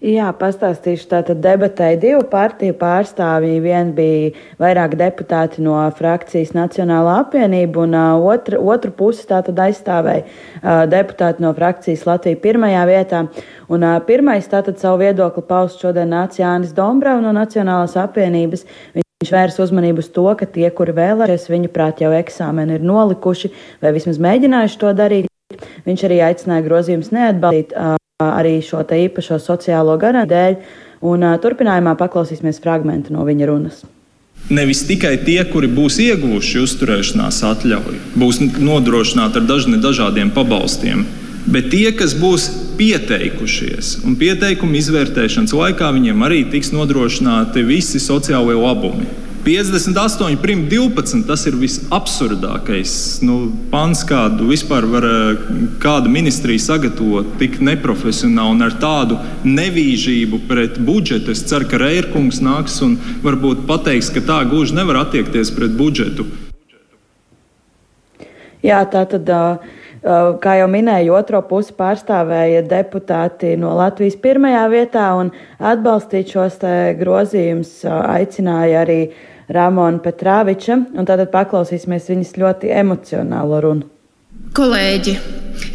[0.01, 1.03] Jā, pastāstīšu.
[1.11, 3.59] Tātad debatēja divu partiju pārstāvji.
[3.61, 10.23] Viena bija vairāk deputāti no frakcijas Nacionālā apvienība, un uh, otra, otru pusi tātad aizstāvēja
[10.25, 13.21] uh, deputāti no frakcijas Latvija pirmajā vietā.
[13.69, 18.65] Un uh, pirmais tātad savu viedokli paust šodien nāca Jānis Dombrau no Nacionālās apvienības.
[18.97, 23.53] Viņš vērs uzmanību uz to, ka tie, kuri vēlēšies, viņu prāt jau eksāmeni ir nolikuši
[23.85, 25.33] vai vismaz mēģinājuši to darīt.
[25.85, 27.77] Viņš arī aicināja grozījumus neatbalstīt.
[28.35, 30.59] Arī šo te īpašo sociālo garantiju dēļ,
[31.11, 33.81] un turpinājumā paklausīsimies fragment no viņa runas.
[34.51, 41.05] Nevis tikai tie, kuri būs ieguvuši uzturēšanās atļauju, būs nodrošināti ar dažni dažādiem pabalstiem,
[41.45, 48.57] bet tie, kas būs pieteikušies, un pieteikumu izvērtēšanas laikā viņiem arī tiks nodrošināti visi sociālie
[48.57, 49.07] labumi.
[49.43, 51.23] 58, prim 12.
[51.27, 52.93] Tas ir visabsurdākais
[53.25, 53.37] nu,
[53.71, 55.07] pants, kādu vispār var
[55.81, 61.33] kāda ministrija sagatavot tik neprofesionāli un ar tādu nevīžību pret budžetu.
[61.33, 66.29] Es ceru, ka Reirkungs nāks un varbūt pateiks, ka tā gluži nevar attiekties pret budžetu.
[68.61, 69.29] Jā, tā tad.
[69.29, 69.77] Uh...
[70.01, 75.29] Kā jau minēju, otro pusi pārstāvēja deputāti no Latvijas pirmajā vietā, un
[75.61, 76.57] atbalstīt šos
[76.97, 78.97] grozījumus aicināja arī
[79.51, 83.89] Ramona Petrāviča, un tātad paklausīsimies viņas ļoti emocionālo runu.
[84.55, 85.13] Kolēģi,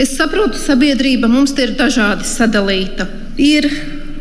[0.03, 3.07] es saprotu, sabiedrība mums ir dažādi sadalīta.
[3.41, 3.69] Ir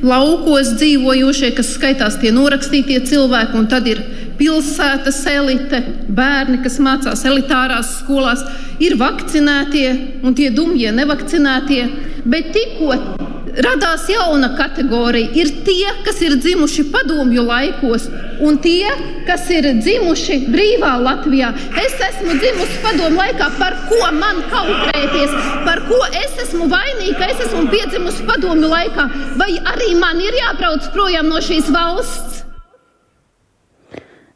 [0.06, 4.02] laukos dzīvojošie, kas skaitās tie norakstītie cilvēki, un tad ir
[4.40, 8.44] pilsētas elite, bērni, kas mācās elitārās skolās,
[8.84, 9.88] ir vakcinētie
[10.24, 11.86] un tie dumjie nevakcinētie.
[12.26, 12.96] Bet tikko
[13.64, 15.32] radās jauna kategorija.
[15.38, 18.08] Ir tie, kas ir dzimuši padomju laikos,
[18.44, 18.90] un tie,
[19.28, 21.52] kas ir dzimuši brīvā Latvijā.
[21.82, 25.36] Es esmu dzimusi padomju laikā, par ko man kautrēties,
[25.68, 29.10] par ko es esmu vainīga, es esmu piedzimusi padomju laikā.
[29.40, 32.45] Vai arī man ir jābrauc projām no šīs valsts?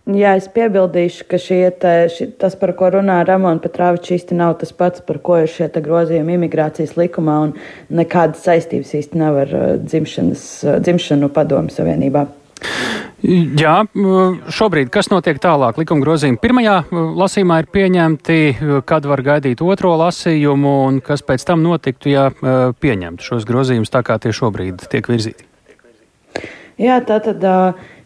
[0.09, 4.71] Jā, es piebildīšu, ka te, ši, tas, par ko runā Ramona Petrāviča, īsti nav tas
[4.73, 7.51] pats, par ko ir šie grozījumi imigrācijas likumā, un
[7.93, 12.25] nekādas saistības īsti nav ar uh, dzimšanas, uh, dzimšanu padomu savienībā.
[13.21, 13.75] Jā,
[14.55, 15.77] šobrīd kas notiek tālāk?
[15.77, 18.39] Likuma grozījumi pirmajā uh, lasījumā ir pieņemti,
[18.89, 22.31] kad var gaidīt otro lasījumu, un kas pēc tam notiktu, ja
[22.81, 25.48] pieņemtu šos grozījumus tā, kā tie šobrīd tiek virzīti?
[26.79, 27.43] Jā, tā tad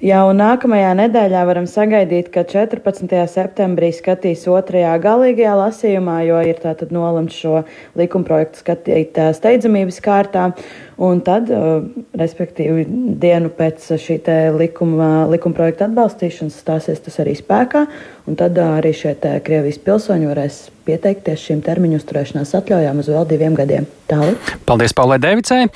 [0.02, 3.12] jau nākamajā nedēļā varam sagaidīt, ka 14.
[3.30, 7.60] septembrī skatīs otrajā galīgajā lasījumā, jo ir tātad nolemts šo
[8.00, 10.48] likumprojektu skatīt steidzamības kārtā,
[10.98, 11.52] un tad,
[12.18, 12.88] respektīvi,
[13.22, 14.18] dienu pēc šī
[14.58, 17.86] likuma, likumprojekta atbalstīšanas stāsies tas arī spēkā,
[18.26, 19.14] un tad arī šie
[19.46, 20.60] Krievijas pilsoņi varēs
[20.90, 23.86] pieteikties šīm termiņu uzturēšanās atļaujām uz vēl diviem gadiem.
[24.10, 24.58] Tālāk.
[24.66, 25.68] Paldies, Paulai Devicai!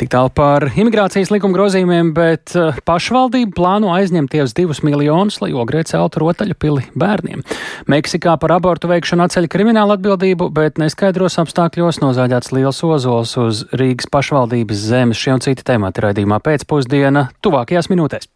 [0.00, 5.82] Tik tālu par imigrācijas likuma grozījumiem, bet eh, pašvaldība plāno aizņemties divus miljonus, lai ogrē
[5.84, 7.44] celtu rotaļu pili bērniem.
[7.92, 14.08] Meksikā par abortu veikšanu atceļ kriminālu atbildību, bet neskaidros apstākļos nozāģēts liels ozols uz Rīgas
[14.08, 15.20] pašvaldības zemes.
[15.20, 18.32] Šie un citi temati raidījumā pēcpusdiena tuvākajās minūtēs.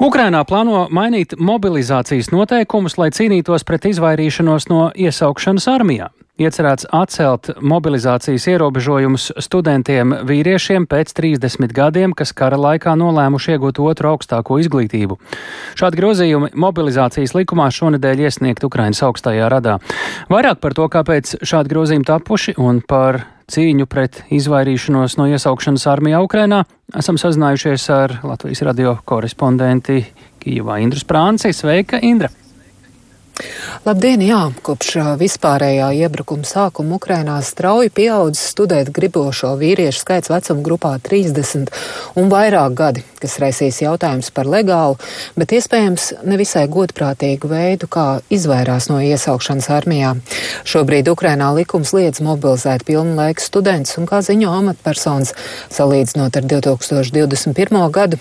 [0.00, 6.08] Ukrainā plāno mainīt mobilizācijas noteikumus, lai cīnītos pret izvairīšanos no iesaukšanas armijā.
[6.40, 14.14] Iecerēts atcelt mobilizācijas ierobežojumus studentiem vīriešiem pēc 30 gadiem, kas kara laikā nolēmuši iegūt otru
[14.14, 15.18] augstāko izglītību.
[15.76, 19.76] Šādi grozījumi mobilizācijas likumā šonadēļ iesniegt Ukrainas augstajā radā.
[20.32, 23.20] Vairāk par to, kāpēc šādi grozījumi tapuši un par
[23.52, 26.64] cīņu pret izvairīšanos no iesaukšanas armijā Ukrainā
[26.96, 30.06] esam sazinājušies ar Latvijas radio korespondenti
[30.40, 31.52] Kijavā Indru Sprānci.
[31.52, 32.32] Sveika, Indra!
[33.86, 40.90] Labdien, jā, kopš vispārējā iebrukuma sākuma Ukrainā strauji pieaudzis studēt gribošo vīriešu skaits vecuma grupā
[41.00, 41.72] 30
[42.20, 44.98] un vairāk gadi, kas raisīs jautājums par legālu,
[45.40, 50.14] bet iespējams nevisai godprātīgu veidu, kā izvairās no iesaukšanas armijā.
[50.68, 55.32] Šobrīd Ukrainā likums liedz mobilizēt pilnu laiku students un, kā ziņo amatpersonas,
[55.72, 57.80] salīdzinot ar 2021.
[57.96, 58.20] gadu,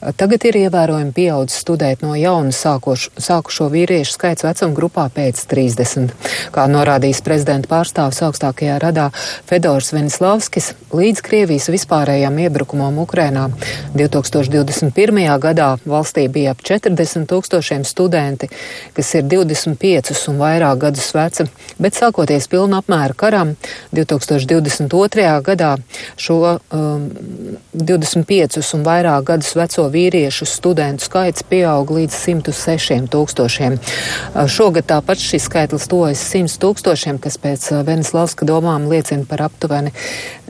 [0.00, 6.14] Tagad ir ievērojami pieaudzis studēt no jauna sākošu, sākušo vīriešu skaits vecuma grupā pēc 30.
[6.54, 9.10] Kā norādījis prezidenta pārstāvs augstākajā radā
[9.50, 13.50] Fedors Venislavskis, līdz Krievijas vispārējām iebrukumam Ukrainā
[13.92, 15.20] 2021.
[15.42, 18.48] gadā valstī bija ap 40 tūkstošiem studenti,
[18.96, 21.44] kas ir 25 un vairāk gadus veci,
[21.76, 23.52] bet sākoties pilna apmēra karam
[23.92, 25.28] 2022.
[25.44, 25.74] gadā
[26.16, 27.06] šo um,
[27.76, 33.78] 25 un vairāk gadus veco vīriešu studentu skaits pieaug līdz 106 tūkstošiem.
[34.50, 39.92] Šogad tāpat šis skaitlis tojas 100 tūkstošiem, kas pēc Veneslavska domām liecina par aptuveni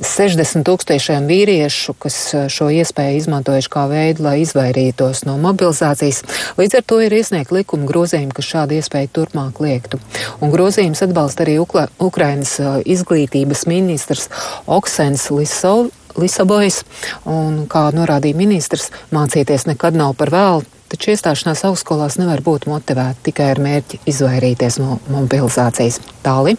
[0.00, 2.18] 60 tūkstošiem vīriešu, kas
[2.52, 6.22] šo iespēju izmantojuši kā veidu, lai izvairītos no mobilizācijas.
[6.60, 10.00] Līdz ar to ir iesniegt likuma grozījumi, kas šādu iespēju turpmāk liektu.
[10.40, 12.56] Un grozījums atbalsta arī Ukla Ukrainas
[12.88, 14.28] izglītības ministrs
[14.70, 16.82] Oksens Lisov, Lisabojas,
[17.28, 20.66] un, kā norādīja ministrs, mācīties nekad nav par vēlu.
[20.90, 26.00] Taču iestāšanās augstskolās nevar būt motivēta tikai ar mērķi izvairīties no mobilizācijas.
[26.24, 26.56] Tāli.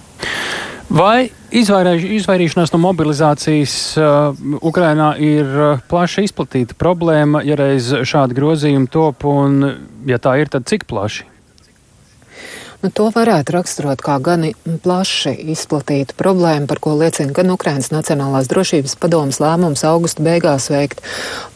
[0.91, 8.35] Vai izvairīš, izvairīšanās no mobilizācijas uh, Ukrainā ir uh, plaši izplatīta problēma, ja reiz šādi
[8.35, 9.61] grozījumi top, un
[10.07, 11.27] ja tā ir, tad cik plaši?
[12.81, 14.47] Nu, to varētu raksturot kā gan
[14.81, 21.03] plaši izplatītu problēmu, par ko liecina gan Ukrainas Nacionālās drošības padomas lēmums augusta beigās veikt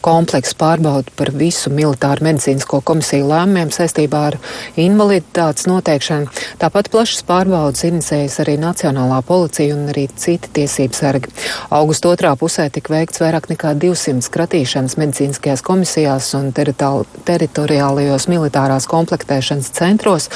[0.06, 4.36] kompleksu pārbaudu par visu militāru medicīnisko komisiju lēmumiem saistībā ar
[4.78, 6.30] invaliditātes noteikšanu.
[6.62, 11.34] Tāpat plašas pārbaudas inicējas arī Nacionālā policija un arī citi tiesības sargi.
[11.74, 19.74] Augusta otrā pusē tika veikts vairāk nekā 200 skatīšanas medicīniskajās komisijās un teritoriālajos militārās komplektēšanas
[19.74, 20.30] centros.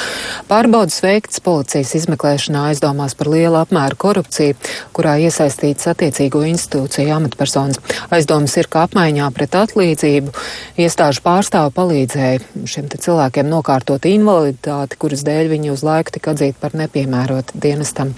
[0.51, 4.55] Pārbaudas Baudas veikts policijas izmeklēšanā aizdomās par lielu apmēru korupciju,
[4.97, 7.77] kurā iesaistīts attiecīgo institūciju amatpersonas.
[8.17, 10.33] Aizdomas ir, ka apmaiņā pret atlīdzību
[10.81, 16.73] iestāžu pārstāvu palīdzēja šiem cilvēkiem nokārtot invaliditāti, kuras dēļ viņi uz laiku tika atzīti par
[16.81, 18.15] nepiemērotu dienestam.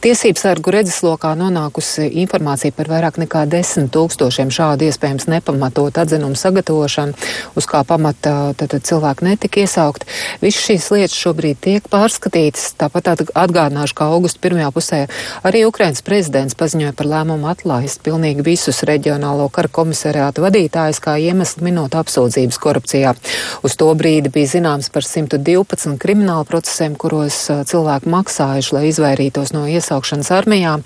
[0.00, 7.20] Tiesības sargu redzeslokā nonākusi informācija par vairāk nekā desmit tūkstošiem šādu iespējams nepamatot atzinumu sagatavošanu,
[7.52, 10.08] uz kā pamata tad, tad cilvēki netika iesaukt.
[10.40, 12.74] Visas šīs lietas šobrīd tiek tiek pārskatītas.
[12.78, 15.00] Tāpat atgādināšu, ka augusta pirmajā pusē
[15.42, 21.64] arī Ukrainas prezidents paziņoja par lēmumu atlaist pilnīgi visus reģionālo kara komisariātu vadītājus, kā iemeslu
[21.64, 23.14] minot apsūdzības korupcijā.
[23.62, 29.66] Uz to brīdi bija zināms par 112 kriminālu procesiem, kuros cilvēki maksājuši, lai izvairītos no
[29.66, 30.78] iesaukšanas armijā,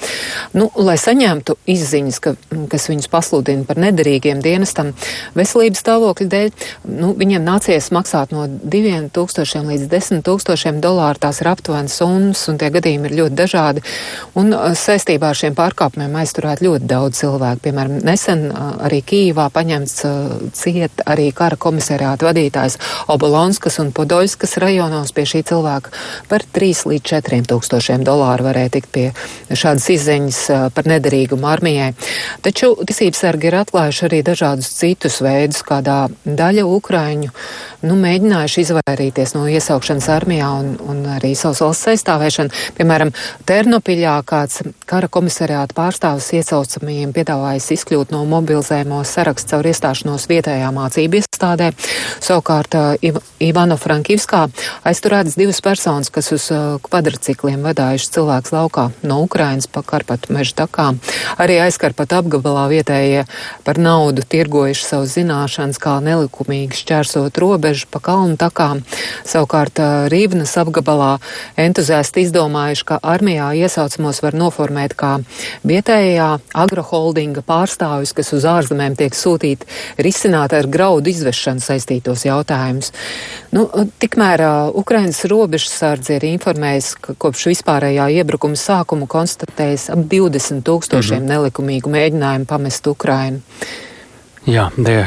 [0.57, 2.35] nu, lai saņemtu izziņas, ka,
[2.73, 4.95] kas viņus pasludina par nederīgiem dienestam.
[5.37, 6.51] Veselības stāvokļa dēļ
[6.97, 11.20] nu, viņiem nācies maksāt no 2000 līdz 10 tūkstošiem dolāru.
[11.27, 13.85] Tās ir aptuvenas summas, un tie gadījumi ir ļoti dažādi.
[14.38, 17.64] Un uh, saistībā ar šiem pārkāpumiem aizturēt ļoti daudz cilvēku.
[17.66, 22.79] Piemēram, nesen uh, arī Kīvā paņemts uh, ciet arī kara komisariāta vadītājs
[23.12, 25.92] Obolonskas un Podoļskas rajonos pie šī cilvēka
[26.31, 29.07] par 3 līdz 4 tūkstošiem dolāru varēja tikt pie
[29.51, 30.40] šādas izziņas
[30.75, 31.92] par nederīgumu armijai.
[32.44, 37.33] Taču tiesības sargi ir atklājuši arī dažādus citus veidus, kādā daļa Ukraiņu
[37.87, 42.55] nu, mēģinājuši izvairīties no iesaukšanas armijā un, un arī savas valsts aizstāvēšanu.
[42.77, 43.12] Piemēram,
[43.47, 51.21] Ternopiļā kāds kara komisariāta pārstāvis iecaucamajiem piedāvājis izkļūt no mobilizējumu sarakstu caur iestāšanos vietējā mācību
[51.21, 51.73] iestādē.
[52.25, 52.75] Savukārt
[53.07, 54.47] Iv Ivano Frankivskā
[54.89, 56.49] aizturētas divas personas, kas uz
[56.87, 61.01] kvadricikliem vadājuši cilvēks laukā no Ukrainas pa Karpatu meža takām.
[61.39, 63.27] Arī aizkarpat apgabalā vietējie
[63.67, 68.83] par naudu tirgojuši savu zināšanas, kā nelikumīgi šķērsot robežu pa kalnu takām.
[69.29, 69.81] Savukārt
[70.12, 71.16] Rīvnas apgabalā
[71.61, 75.12] entuziasti izdomājuši, ka armijā iesaucamos var noformēt kā
[75.66, 79.69] vietējā agroholdinga pārstāvis, kas uz ārzemēm tiek sūtīti
[80.03, 82.92] risināt ar graudu izvešanu saistītos jautājumus.
[83.57, 83.66] Nu,
[84.03, 91.23] tikmēr uh, Ukrainas robežsardze ir informējis, ka kopš vispārējā iebrukuma sākuma konstatējis ap 20 tūkstošiem
[91.23, 91.35] -hmm.
[91.35, 93.42] nelikumīgu mēģinājumu pamest Ukrainu.
[94.47, 95.01] Jā, die,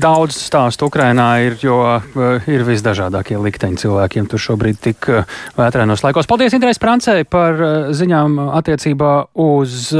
[0.00, 6.00] daudz stāstu Ukrainā ir, jo uh, ir visdažādākie likteņi cilvēkiem tur šobrīd tik uh, vētrēnos
[6.00, 6.28] laikos.
[6.30, 9.12] Paldies Indrais Prancei par uh, ziņām attiecībā
[9.44, 9.90] uz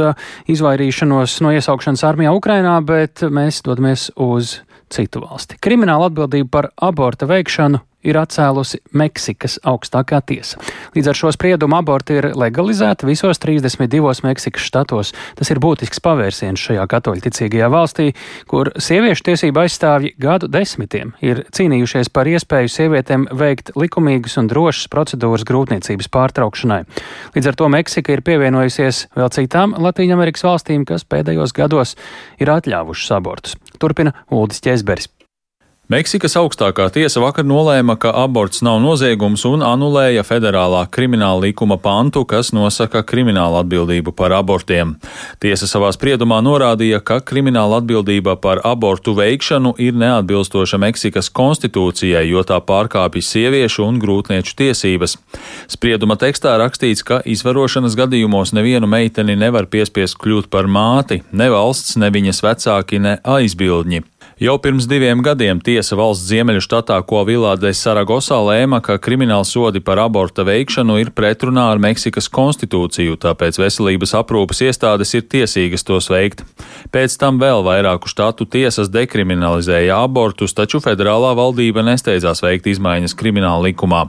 [0.49, 4.57] izvairīšanos no iesaukšanas armijā Ukrainā, bet mēs dodamies uz
[4.89, 5.59] citu valsti.
[5.61, 10.59] Krimināla atbildība par aborta veikšanu ir atcēlusi Meksikas augstākā tiesa.
[10.95, 15.13] Līdz ar šo spriedumu aborti ir legalizēti visos 32 Meksikas štatos.
[15.37, 18.11] Tas ir būtisks pavērsiens šajā katoļticīgajā valstī,
[18.49, 24.91] kur sieviešu tiesība aizstāvji gadu desmitiem ir cīnījušies par iespēju sievietēm veikt likumīgas un drošas
[24.93, 26.83] procedūras grūtniecības pārtraukšanai.
[27.35, 31.95] Līdz ar to Meksika ir pievienojusies vēl citām Latvijas valstīm, kas pēdējos gados
[32.39, 33.57] ir atļāvušas abortus.
[33.81, 35.16] Turpina Uldis Česberis.
[35.87, 42.25] Meksikas augstākā tiesa vakar nolēma, ka aborts nav noziegums un anulēja federālā krimināla likuma pantu,
[42.27, 44.97] kas nosaka kriminālu atbildību par abortiem.
[45.39, 52.43] Tiesa savā spriedumā norādīja, ka krimināla atbildība par abortu veikšanu ir neatbilstoša Meksikas konstitūcijai, jo
[52.43, 55.15] tā pārkāpj sieviešu un grūtnieču tiesības.
[55.71, 61.95] Sprieduma tekstā rakstīts, ka izvarošanas gadījumos nevienu meiteni nevar piespiest kļūt par māti, ne valsts,
[61.95, 64.03] ne viņas vecāki, ne aizbildņi.
[64.37, 69.97] Jau pirms diviem gadiem tiesa valsts ziemeļu štatā Kovilādē Saragosā lēma, ka krimināla sodi par
[70.03, 76.45] aborta veikšanu ir pretrunā ar Meksikas konstitūciju, tāpēc veselības aprūpas iestādes ir tiesīgas tos veikt.
[76.93, 83.71] Pēc tam vēl vairāku štatu tiesas dekriminalizēja abortus, taču federālā valdība nesteidzās veikt izmaiņas krimināla
[83.71, 84.05] likumā.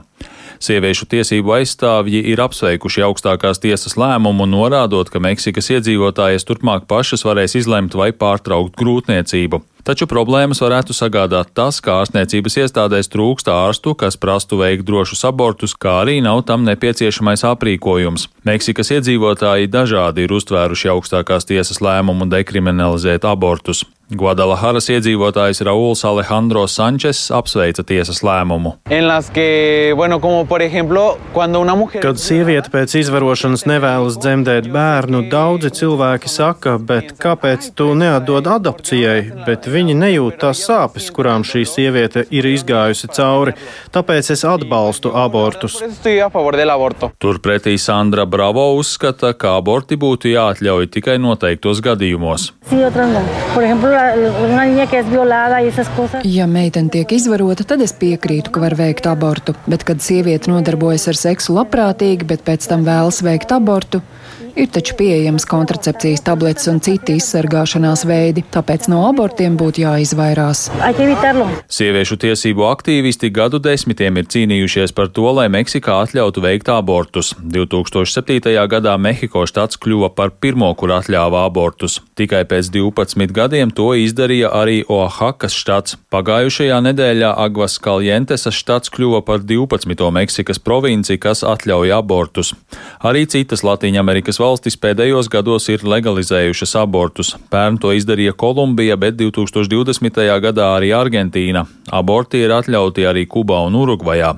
[0.59, 7.55] Sieviešu tiesību aizstāvji ir apsveikuši augstākās tiesas lēmumu, norādot, ka Meksikas iedzīvotājas turpmāk pašas varēs
[7.61, 9.61] izlemt vai pārtraukt grūtniecību.
[9.87, 15.77] Taču problēmas varētu sagādāt tas, ka ārstniecības iestādēs trūkst ārstu, kas prastu veikt drošus abortus,
[15.79, 18.27] kā arī nav tam nepieciešamais aprīkojums.
[18.43, 23.85] Meksikas iedzīvotāji dažādi ir uztvēruši augstākās tiesas lēmumu dekriminalizēt abortus.
[24.09, 28.79] Guadalaharas iedzīvotājs Rauls Alejandro Sančes apsveica tiesas lēmumu.
[29.33, 30.17] Que, bueno,
[30.65, 31.19] ejemplo,
[31.77, 32.01] mujer...
[32.01, 39.45] Kad sieviete pēc izvarošanas nevēlas dzemdēt bērnu, daudzi cilvēki saka, bet kāpēc tu neatdod adopcijai,
[39.45, 43.53] bet viņi nejūt tās sāpes, kurām šī sieviete ir izgājusi cauri,
[43.93, 45.77] tāpēc es atbalstu abortus.
[47.21, 52.49] Turpretī Sandra Bravo uzskata, ka aborti būtu jāatļauj tikai noteiktos gadījumos.
[52.69, 52.81] Sí,
[56.27, 61.09] Ja meitene tiek izvarota, tad es piekrītu, ka var veikt abortu, bet kad sieviete nodarbojas
[61.11, 64.01] ar seksu labprātīgi, bet pēc tam vēlas veikt abortu,
[64.59, 70.65] Ir taču pieejamas kontracepcijas tabletes un citi izsargāšanās veidi, tāpēc no abortiem būtu jāizvairās.
[71.71, 77.29] Sieviešu tiesību aktīvisti gadu desmitiem ir cīnījušies par to, lai Meksikā atļautu veikt abortus.
[77.39, 78.51] 2007.
[78.73, 82.01] gadā Mehiko štats kļuva par pirmo, kur atļāva abortus.
[82.19, 85.95] Tikai pēc 12 gadiem to izdarīja arī Oahakas štats.
[86.11, 90.11] Pagājušajā nedēļā Agvas Kaljentesas štats kļuva par 12.
[90.19, 92.51] Meksikas provinci, kas atļauj abortus.
[92.99, 97.35] Arī citas Latīņamerikas valsts valstis pēdējos gados ir legalizējušas abortus.
[97.53, 100.19] Pērn to izdarīja Kolumbija, bet 2020.
[100.45, 101.65] gadā arī Argentīna.
[101.93, 104.33] Aborti ir atļauti arī Kubā un Urugvajā.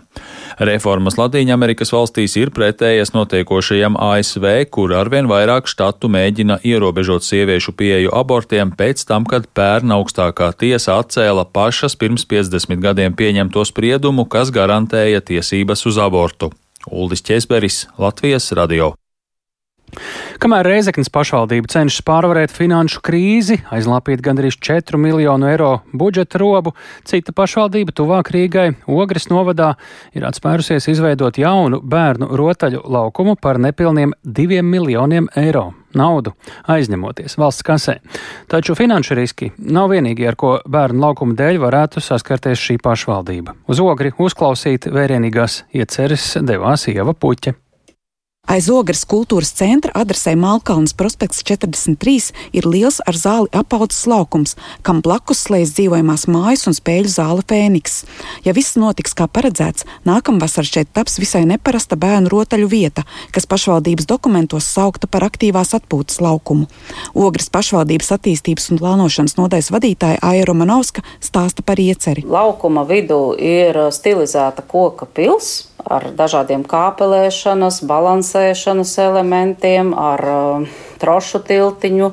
[0.61, 8.13] Reformas Latīņamerikas valstīs ir pretējas notiekošajam ASV, kur arvien vairāk štatu mēģina ierobežot sieviešu pieeju
[8.15, 14.51] abortiem pēc tam, kad pērn augstākā tiesa atcēla pašas pirms 50 gadiem pieņemto spriedumu, kas
[14.53, 16.51] garantēja tiesības uz abortu.
[16.91, 18.95] Uldis Česberis, Latvijas radio.
[20.41, 26.73] Kamēr Reizeknas pašvaldība cenšas pārvarēt finanšu krīzi, aizlāpīt gandrīz 4 miljonu eiro budžeta robu,
[27.07, 29.73] cita pašvaldība tuvāk Rīgai, Ogres novadā,
[30.17, 36.33] ir atspērusies izveidot jaunu bērnu rotaļu laukumu par nepilniem 2 miljoniem eiro naudu
[36.71, 37.97] aizņemoties valsts kasē.
[38.51, 43.57] Taču finanšu riski nav vienīgie, ar ko bērnu laukuma dēļ varētu saskarties šī pašvaldība.
[43.67, 47.57] Uz ogri uzklausīt vērienīgās ieceres devās Ieva Puķa.
[48.51, 54.99] Aiz ogres kultūras centra adresē Malkalnas prospekts 43 ir liels ar zāli apaudzes laukums, kam
[55.05, 58.01] blakus slēdz dzīvojamās mājas un spēļu zāle Fēniks.
[58.43, 64.11] Ja viss notiks kā paredzēts, nākamvasar šeit taps visai neparasta bērnu rotaļu vieta, kas pašvaldības
[64.11, 66.67] dokumentos saukta par aktīvās atpūtas laukumu.
[67.15, 72.27] Ogres pašvaldības attīstības un plānošanas nodaļas vadītāja Aija Romanovska stāsta par ieceri.
[72.27, 82.11] Laukuma vidū ir stilizēta koka pils ar dažādiem kāpelēšanas, balansēšanas elementiem, ar uh, trošu tiltiņu,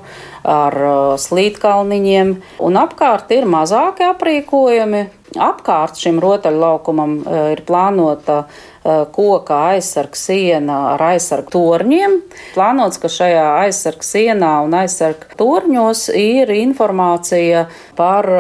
[0.48, 2.34] ar uh, slītkalniņiem.
[2.64, 5.04] Un apkārt ir mazāki aprīkojumi.
[5.36, 8.44] Apkārt šim rotaļlaukumam uh, ir plānota
[9.12, 12.14] koka aizsarga siena ar aizsarga torņiem.
[12.54, 17.66] Plānots, ka šajā aizsarga sienā un aizsarga torņos ir informācija
[17.98, 18.30] par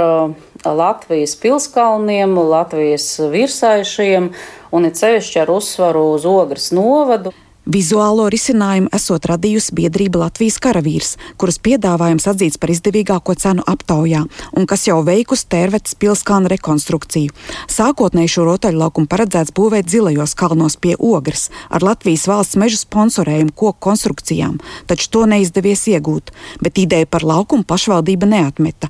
[0.64, 4.32] Latvijas pilskalniem, Latvijas virsaišiem
[4.72, 7.34] un ir cevišķi ar uzsvaru uz ogres novadu.
[7.68, 14.22] Vizuālo risinājumu esot radījusi biedrība Latvijas karavīrs, kuras piedāvājums atzīts par izdevīgāko cenu aptaujā
[14.56, 17.34] un kas jau veikusi Tērvetes pilskāna rekonstrukciju.
[17.68, 23.76] Sākotnēji šo rotaļlaukumu paredzēts būvēt zilajos kalnos pie ogres ar Latvijas valsts mežu sponsorējumu koku
[23.90, 24.56] konstrukcijām,
[24.88, 26.32] taču to neizdevies iegūt,
[26.64, 28.88] bet ideju par laukumu pašvaldība neatmeta.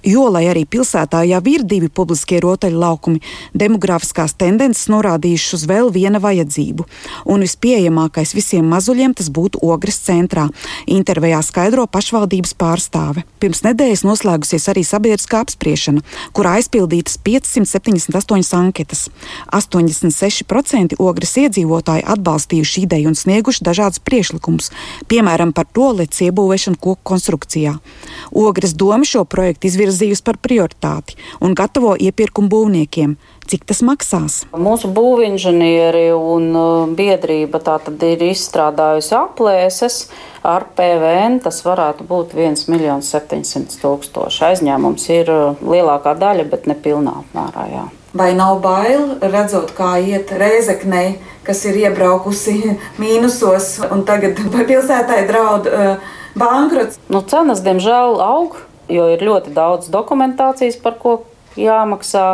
[0.00, 3.18] Jo, lai arī pilsētā jau ir divi publiskie rotaļlaukumi,
[3.52, 6.86] demogrāfiskās tendences norādījušas uz vēl viena vajadzību.
[7.28, 10.46] Un vispieejamākais visiem mazuļiem tas būtu Ogres centrā.
[10.88, 13.26] Intervijā skaidro pašvaldības pārstāve.
[13.44, 16.00] Pirms nedēļas noslēgusies arī sabiedriskā apspriešana,
[16.32, 19.10] kurā aizpildītas 578 anketas.
[19.52, 24.72] 86% Ogres iedzīvotāji atbalstījuši ideju un snieguši dažādus priekšlikumus,
[25.12, 27.76] piemēram, par to lecu iebūvēšanu koku konstrukcijā.
[28.32, 33.16] Ogres doma šo projektu izvirzīja izvirzījusi par prioritāti un gatavo iepirkumu būvniekiem.
[33.50, 34.44] Cik tas maksās?
[34.54, 40.04] Mūsu būvinženieri un uh, biedrība tātad ir izstrādājusi aplēses
[40.46, 41.40] ar PVN.
[41.42, 42.62] Tas varētu būt 1
[43.02, 44.44] 700 tūkstoši.
[44.52, 47.66] Aizņēmums ir uh, lielākā daļa, bet ne pilnā apmērā.
[47.74, 47.88] Jā.
[48.14, 54.38] Vai nav bail redzot, kā iet reizeknei, kas ir iebraukusi mīnusos, un tagad
[54.70, 57.02] pilsētai draud uh, bankrots?
[57.10, 58.60] Nu, cenas, diemžēl, aug
[58.90, 61.20] jo ir ļoti daudz dokumentācijas, par ko
[61.58, 62.26] jāmaksā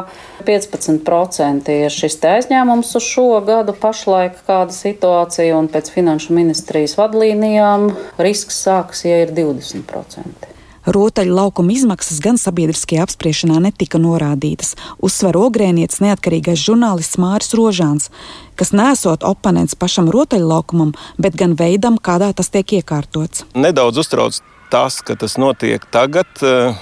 [0.47, 7.91] 15% ir šis aizņēmums uz šo gadu pašlaik kāda situācija, un pēc finanšu ministrijas vadlīnijām
[8.21, 10.53] risks sākas, ja ir 20%.
[10.87, 18.13] Rotaļu laukuma izmaksas gan sabiedriskajā apspriešanā netika norādītas, uzsver ogrēnietis neatkarīgais žurnālists Māris Rožāns,
[18.55, 23.49] kas nesot oponents pašam rotaļlaukumam, bet gan veidam, kādā tas tiek iekārtots.
[23.59, 24.39] Nedaudz uztrauc
[24.71, 26.75] tas, ka tas notiek tagad, eh,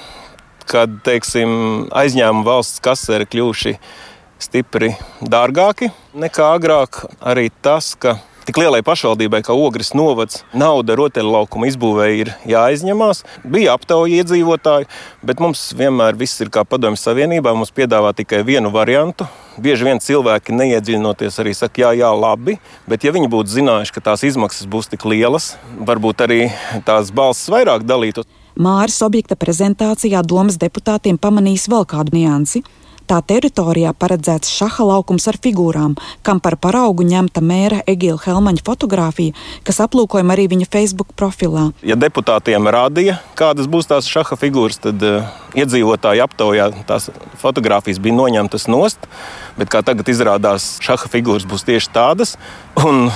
[0.71, 3.77] kad teiksim, aizņēmumi valsts kasē ir kļuvuši
[4.41, 7.05] stipri dārgāki nekā agrāk.
[7.21, 13.25] Arī tas, ka tik lielai pašvaldībai kā Ogres novads nauda rotaļlaukuma izbūvēja ir jāaizņemās.
[13.45, 14.91] Bija aptauja iedzīvotāji,
[15.23, 17.55] bet mums vienmēr viss ir kā padomju savienībā.
[17.57, 19.29] Mums piedāvā tikai vienu variantu.
[19.55, 22.57] Bieži vien cilvēki neiedziļinoties arī saka, jā, jā, labi,
[22.91, 26.41] bet ja viņi būtu zinājuši, ka tās izmaksas būs tik lielas, varbūt arī
[26.87, 28.27] tās balss vairāk dalītu.
[28.59, 32.65] Māris objekta prezentācijā domas deputātiem pamanīs vēl kādu niansi.
[33.05, 39.35] Tā teritorijā paredzēts šaha laukums ar figūrām, kam par paraugu ņemta mēra Egila Helmaņa fotografija,
[39.67, 41.67] kas aplūkojama arī viņa Facebook profilā.
[41.85, 47.11] Ja deputātiem rādīja, kādas būs tās šaha figūras, tad uh, iedzīvotāji aptaujā tās
[47.43, 49.05] fotogrāfijas bija noņemtas nost,
[49.61, 52.39] bet kā tagad izrādās, šaha figūras būs tieši tādas.
[52.81, 53.11] Un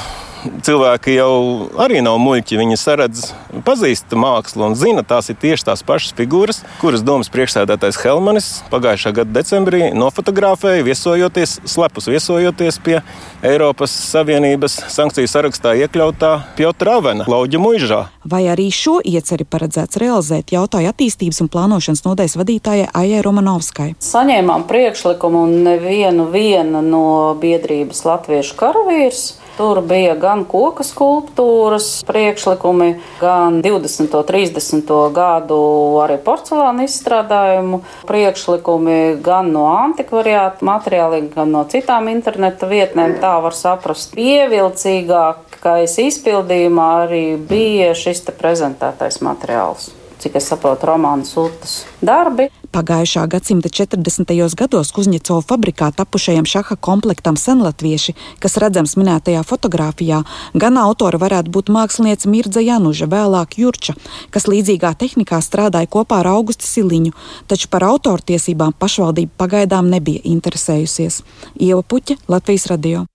[0.64, 1.32] cilvēki jau
[1.80, 2.58] arī nav muļķi.
[2.60, 3.30] Viņi saredz,
[3.66, 9.14] pazīst mākslu un zina, tās ir tieši tās pašas figūras, kuras domas priekšsēdētājs Helmanis pagājušā
[9.20, 12.98] gada decembrī nofotografēja, viesojoties, slepus viesojoties pie
[13.46, 18.02] Eiropas Savienības sankciju sarakstā iekļautā Piotra Avena, Lauģa Muižā.
[18.28, 23.90] Vai arī šo ieceri paredzēts realizēt, jautāja attīstības un plānošanas nodaļas vadītājai Aijai Romanovskai.
[24.04, 26.28] Saņēmām priekšlikumu un nevienu
[26.84, 27.04] no
[27.40, 34.14] biedrības latviešu karavīrs Tur bija gan koka skulptūras priekšlikumi, gan 20.
[34.14, 34.92] un 30.
[35.16, 35.58] gadu
[36.04, 43.18] arī porcelāna izstrādājumu priekšlikumi, gan no antikvariāta materiāliem, gan no citām interneta vietnēm.
[43.18, 44.14] Tā var saprast.
[44.14, 52.48] Pievilcīgākais izpildījumā arī bija šis prezentētais materiāls cik es saprotu, romāna sūtas darbi.
[52.74, 54.34] Pagājušā gadsimta 40.
[54.58, 60.20] gados Kuzņecova fabrikā tapušajam šaha komplektam senlatvieši, kas redzams minētajā fotografijā,
[60.54, 63.96] gan autora varētu būt mākslinieca Mirdza Januža, vēlāk Jurča,
[64.34, 67.14] kas līdzīgā tehnikā strādāja kopā ar Augustu Siliņu,
[67.48, 71.22] taču par autortiesībām pašvaldība pagaidām nebija interesējusies.
[71.56, 73.08] Ieva Puķa, Latvijas radio.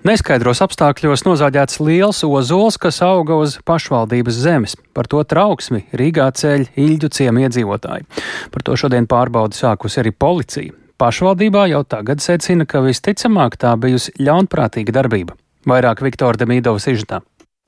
[0.00, 4.74] Neskaidros apstākļos nozāģēts liels ozols, kas auga uz pašvaldības zemes.
[4.96, 8.06] Par to trauksmi Rīgā ceļ Iļģu ciemu iedzīvotāji.
[8.48, 10.72] Par to šodien pārbaudi sākusi arī policija.
[11.00, 15.36] Pašvaldībā jau tagad secina, ka visticamāk tā bijusi ļaunprātīga darbība.
[15.68, 17.20] Vairāk Viktora Demīdovas izžetā.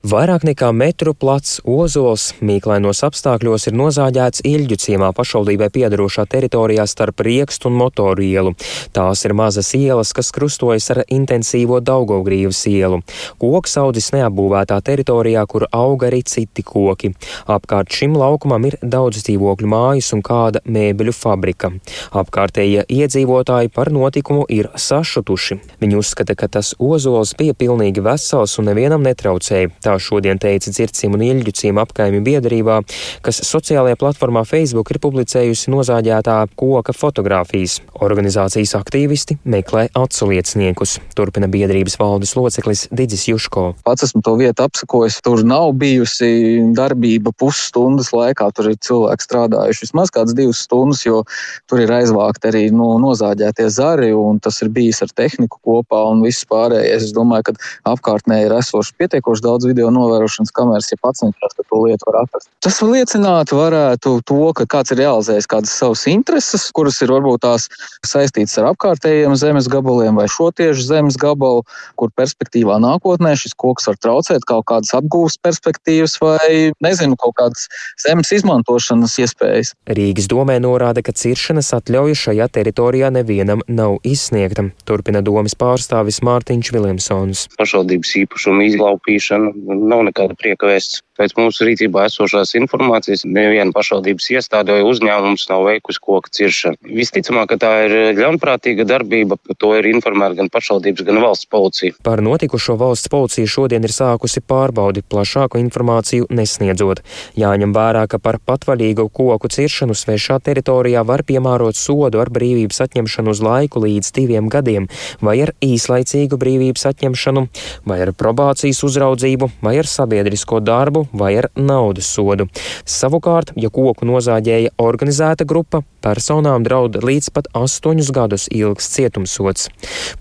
[0.03, 7.21] Vairāk nekā metru plats ozols mīklainos apstākļos ir nozāģēts Ilģu ciemā pašvaldībai piedarošā teritorijā starp
[7.23, 8.51] Riekstu un Motoru ielu.
[8.91, 12.99] Tās ir mazas ielas, kas krustojas ar intensīvo Daugaugrīvas ielu.
[13.39, 17.13] Koks audzis neapbūvētā teritorijā, kur auga arī citi koki.
[17.47, 21.71] Apkārt šim laukumam ir daudz dzīvokļu mājas un kāda mēbeļu fabrika.
[22.11, 25.61] Apkārtējie iedzīvotāji par notikumu ir sašutuši.
[25.79, 29.71] Viņi uzskata, ka tas ozols bija pilnīgi vesels un nevienam netraucēja.
[29.79, 32.79] Tā Tā šodien teica Dzircim un Ilģucīm apkaimju biedrībā,
[33.21, 37.75] kas sociālajā platformā Facebook ir publicējusi nozāģētā koka fotografijas.
[38.01, 43.67] Organizācijas aktīvisti meklē atsliecniekus, turpina biedrības valdes loceklis Digis Juško.
[43.85, 45.19] Pats esmu to vietu apsakojis.
[45.21, 46.31] Tur nav bijusi
[46.73, 48.49] darbība pusstundas laikā.
[48.57, 51.21] Tur ir cilvēki strādājuši vismaz kādas divas stundas, jo
[51.69, 56.25] tur ir aizvākti arī no, nozāģētie zari, un tas ir bijis ar tehniku kopā un
[56.25, 57.11] viss pārējais.
[57.11, 61.57] Es domāju, ka apkārtnē ir esoši pietiekoši daudz video video novērošanas kameras, ja pats neprasa,
[61.57, 62.49] ka to lietu var atrast.
[62.63, 67.67] Tas liecinātu varētu to, ka kāds ir realizējis kādas savas intereses, kuras ir varbūt tās
[68.07, 71.65] saistītas ar apkārtējiem zemes gabaliem vai šo tieši zemes gabalu,
[71.99, 77.67] kur perspektīvā nākotnē šis koks var traucēt kaut kādas apgūves perspektīvas vai, nezinu, kaut kādas
[78.05, 79.73] zemes izmantošanas iespējas.
[79.89, 84.69] Rīgas domē norāda, ka ciršanas atļauja šajā teritorijā nevienam nav izsniegta.
[84.87, 87.47] Turpina domas pārstāvis Mārtiņš Viljamsons.
[87.59, 91.01] Pašvaldības īpašuma izlaupīšana nav nekāda prieka vēsts.
[91.13, 96.79] Pēc mūsu rīcībā esošās informācijas neviena pašvaldības iestāde vai uzņēmums nav veikusi koku ciršanu.
[96.89, 101.93] Visticamāk, ka tā ir ļaunprātīga darbība, par to ir informēta gan pašvaldības, gan valsts policija.
[102.01, 107.03] Par notikušo valsts policija šodien ir sākusi pārbaudi, plašāku informāciju nesniedzot.
[107.37, 113.37] Jāņem vērā, ka par patvaļīgu koku ciršanu svešā teritorijā var piemērot sodu ar brīvības atņemšanu
[113.37, 114.89] uz laiku līdz diviem gadiem,
[115.21, 117.47] vai ar īslaicīgu brīvības atņemšanu,
[117.85, 122.47] vai ar probācijas uzraudzību, vai ar sabiedrisko darbu vai ar naudas sodu.
[122.85, 129.69] Savukārt, ja koku nozāģēja organizēta grupa, personām draud līdz pat astoņus gadus ilgs cietumsots.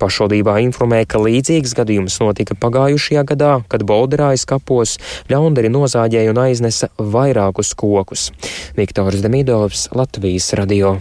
[0.02, 4.98] Pašvaldībā informē, ka līdzīgs gadījums notika pagājušajā gadā, kad Bolderājas kapos
[5.32, 8.30] ļaundari nozāģēja un aiznesa vairākus kokus.
[8.78, 10.98] Viktors Demidovs, Latvijas radio.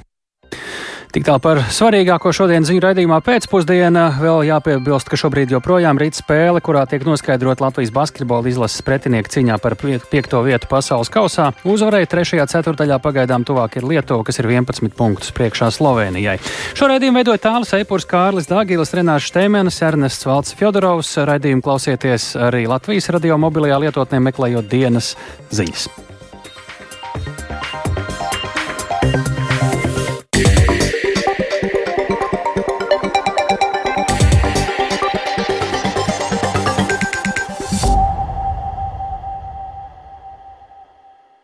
[1.11, 4.05] Tik tālu par svarīgāko šodienas ziņu raidījumā pēcpusdienā.
[4.21, 9.57] Vēl jāpiebilst, ka šobrīd joprojām rīt spēle, kurā tiek noskaidrot Latvijas basketbola izlases pretinieku cīņā
[9.59, 11.49] par piekto vietu pasaules kausā.
[11.67, 16.37] Uzvarēja trešajā ceturtajā pagaidām tuvāk ir Lietuva, kas ir 11 punktus priekšā Slovenijai.
[16.79, 21.11] Šo raidījumu veidoja tāls Eipurs Kārlis Dāgīlis, Renāšs Stēmenis, Ernests Valts Fjodorovs.
[21.27, 25.17] Raidījumu klausieties arī Latvijas radio mobilajā lietotnē meklējot dienas
[25.51, 25.89] ziņas.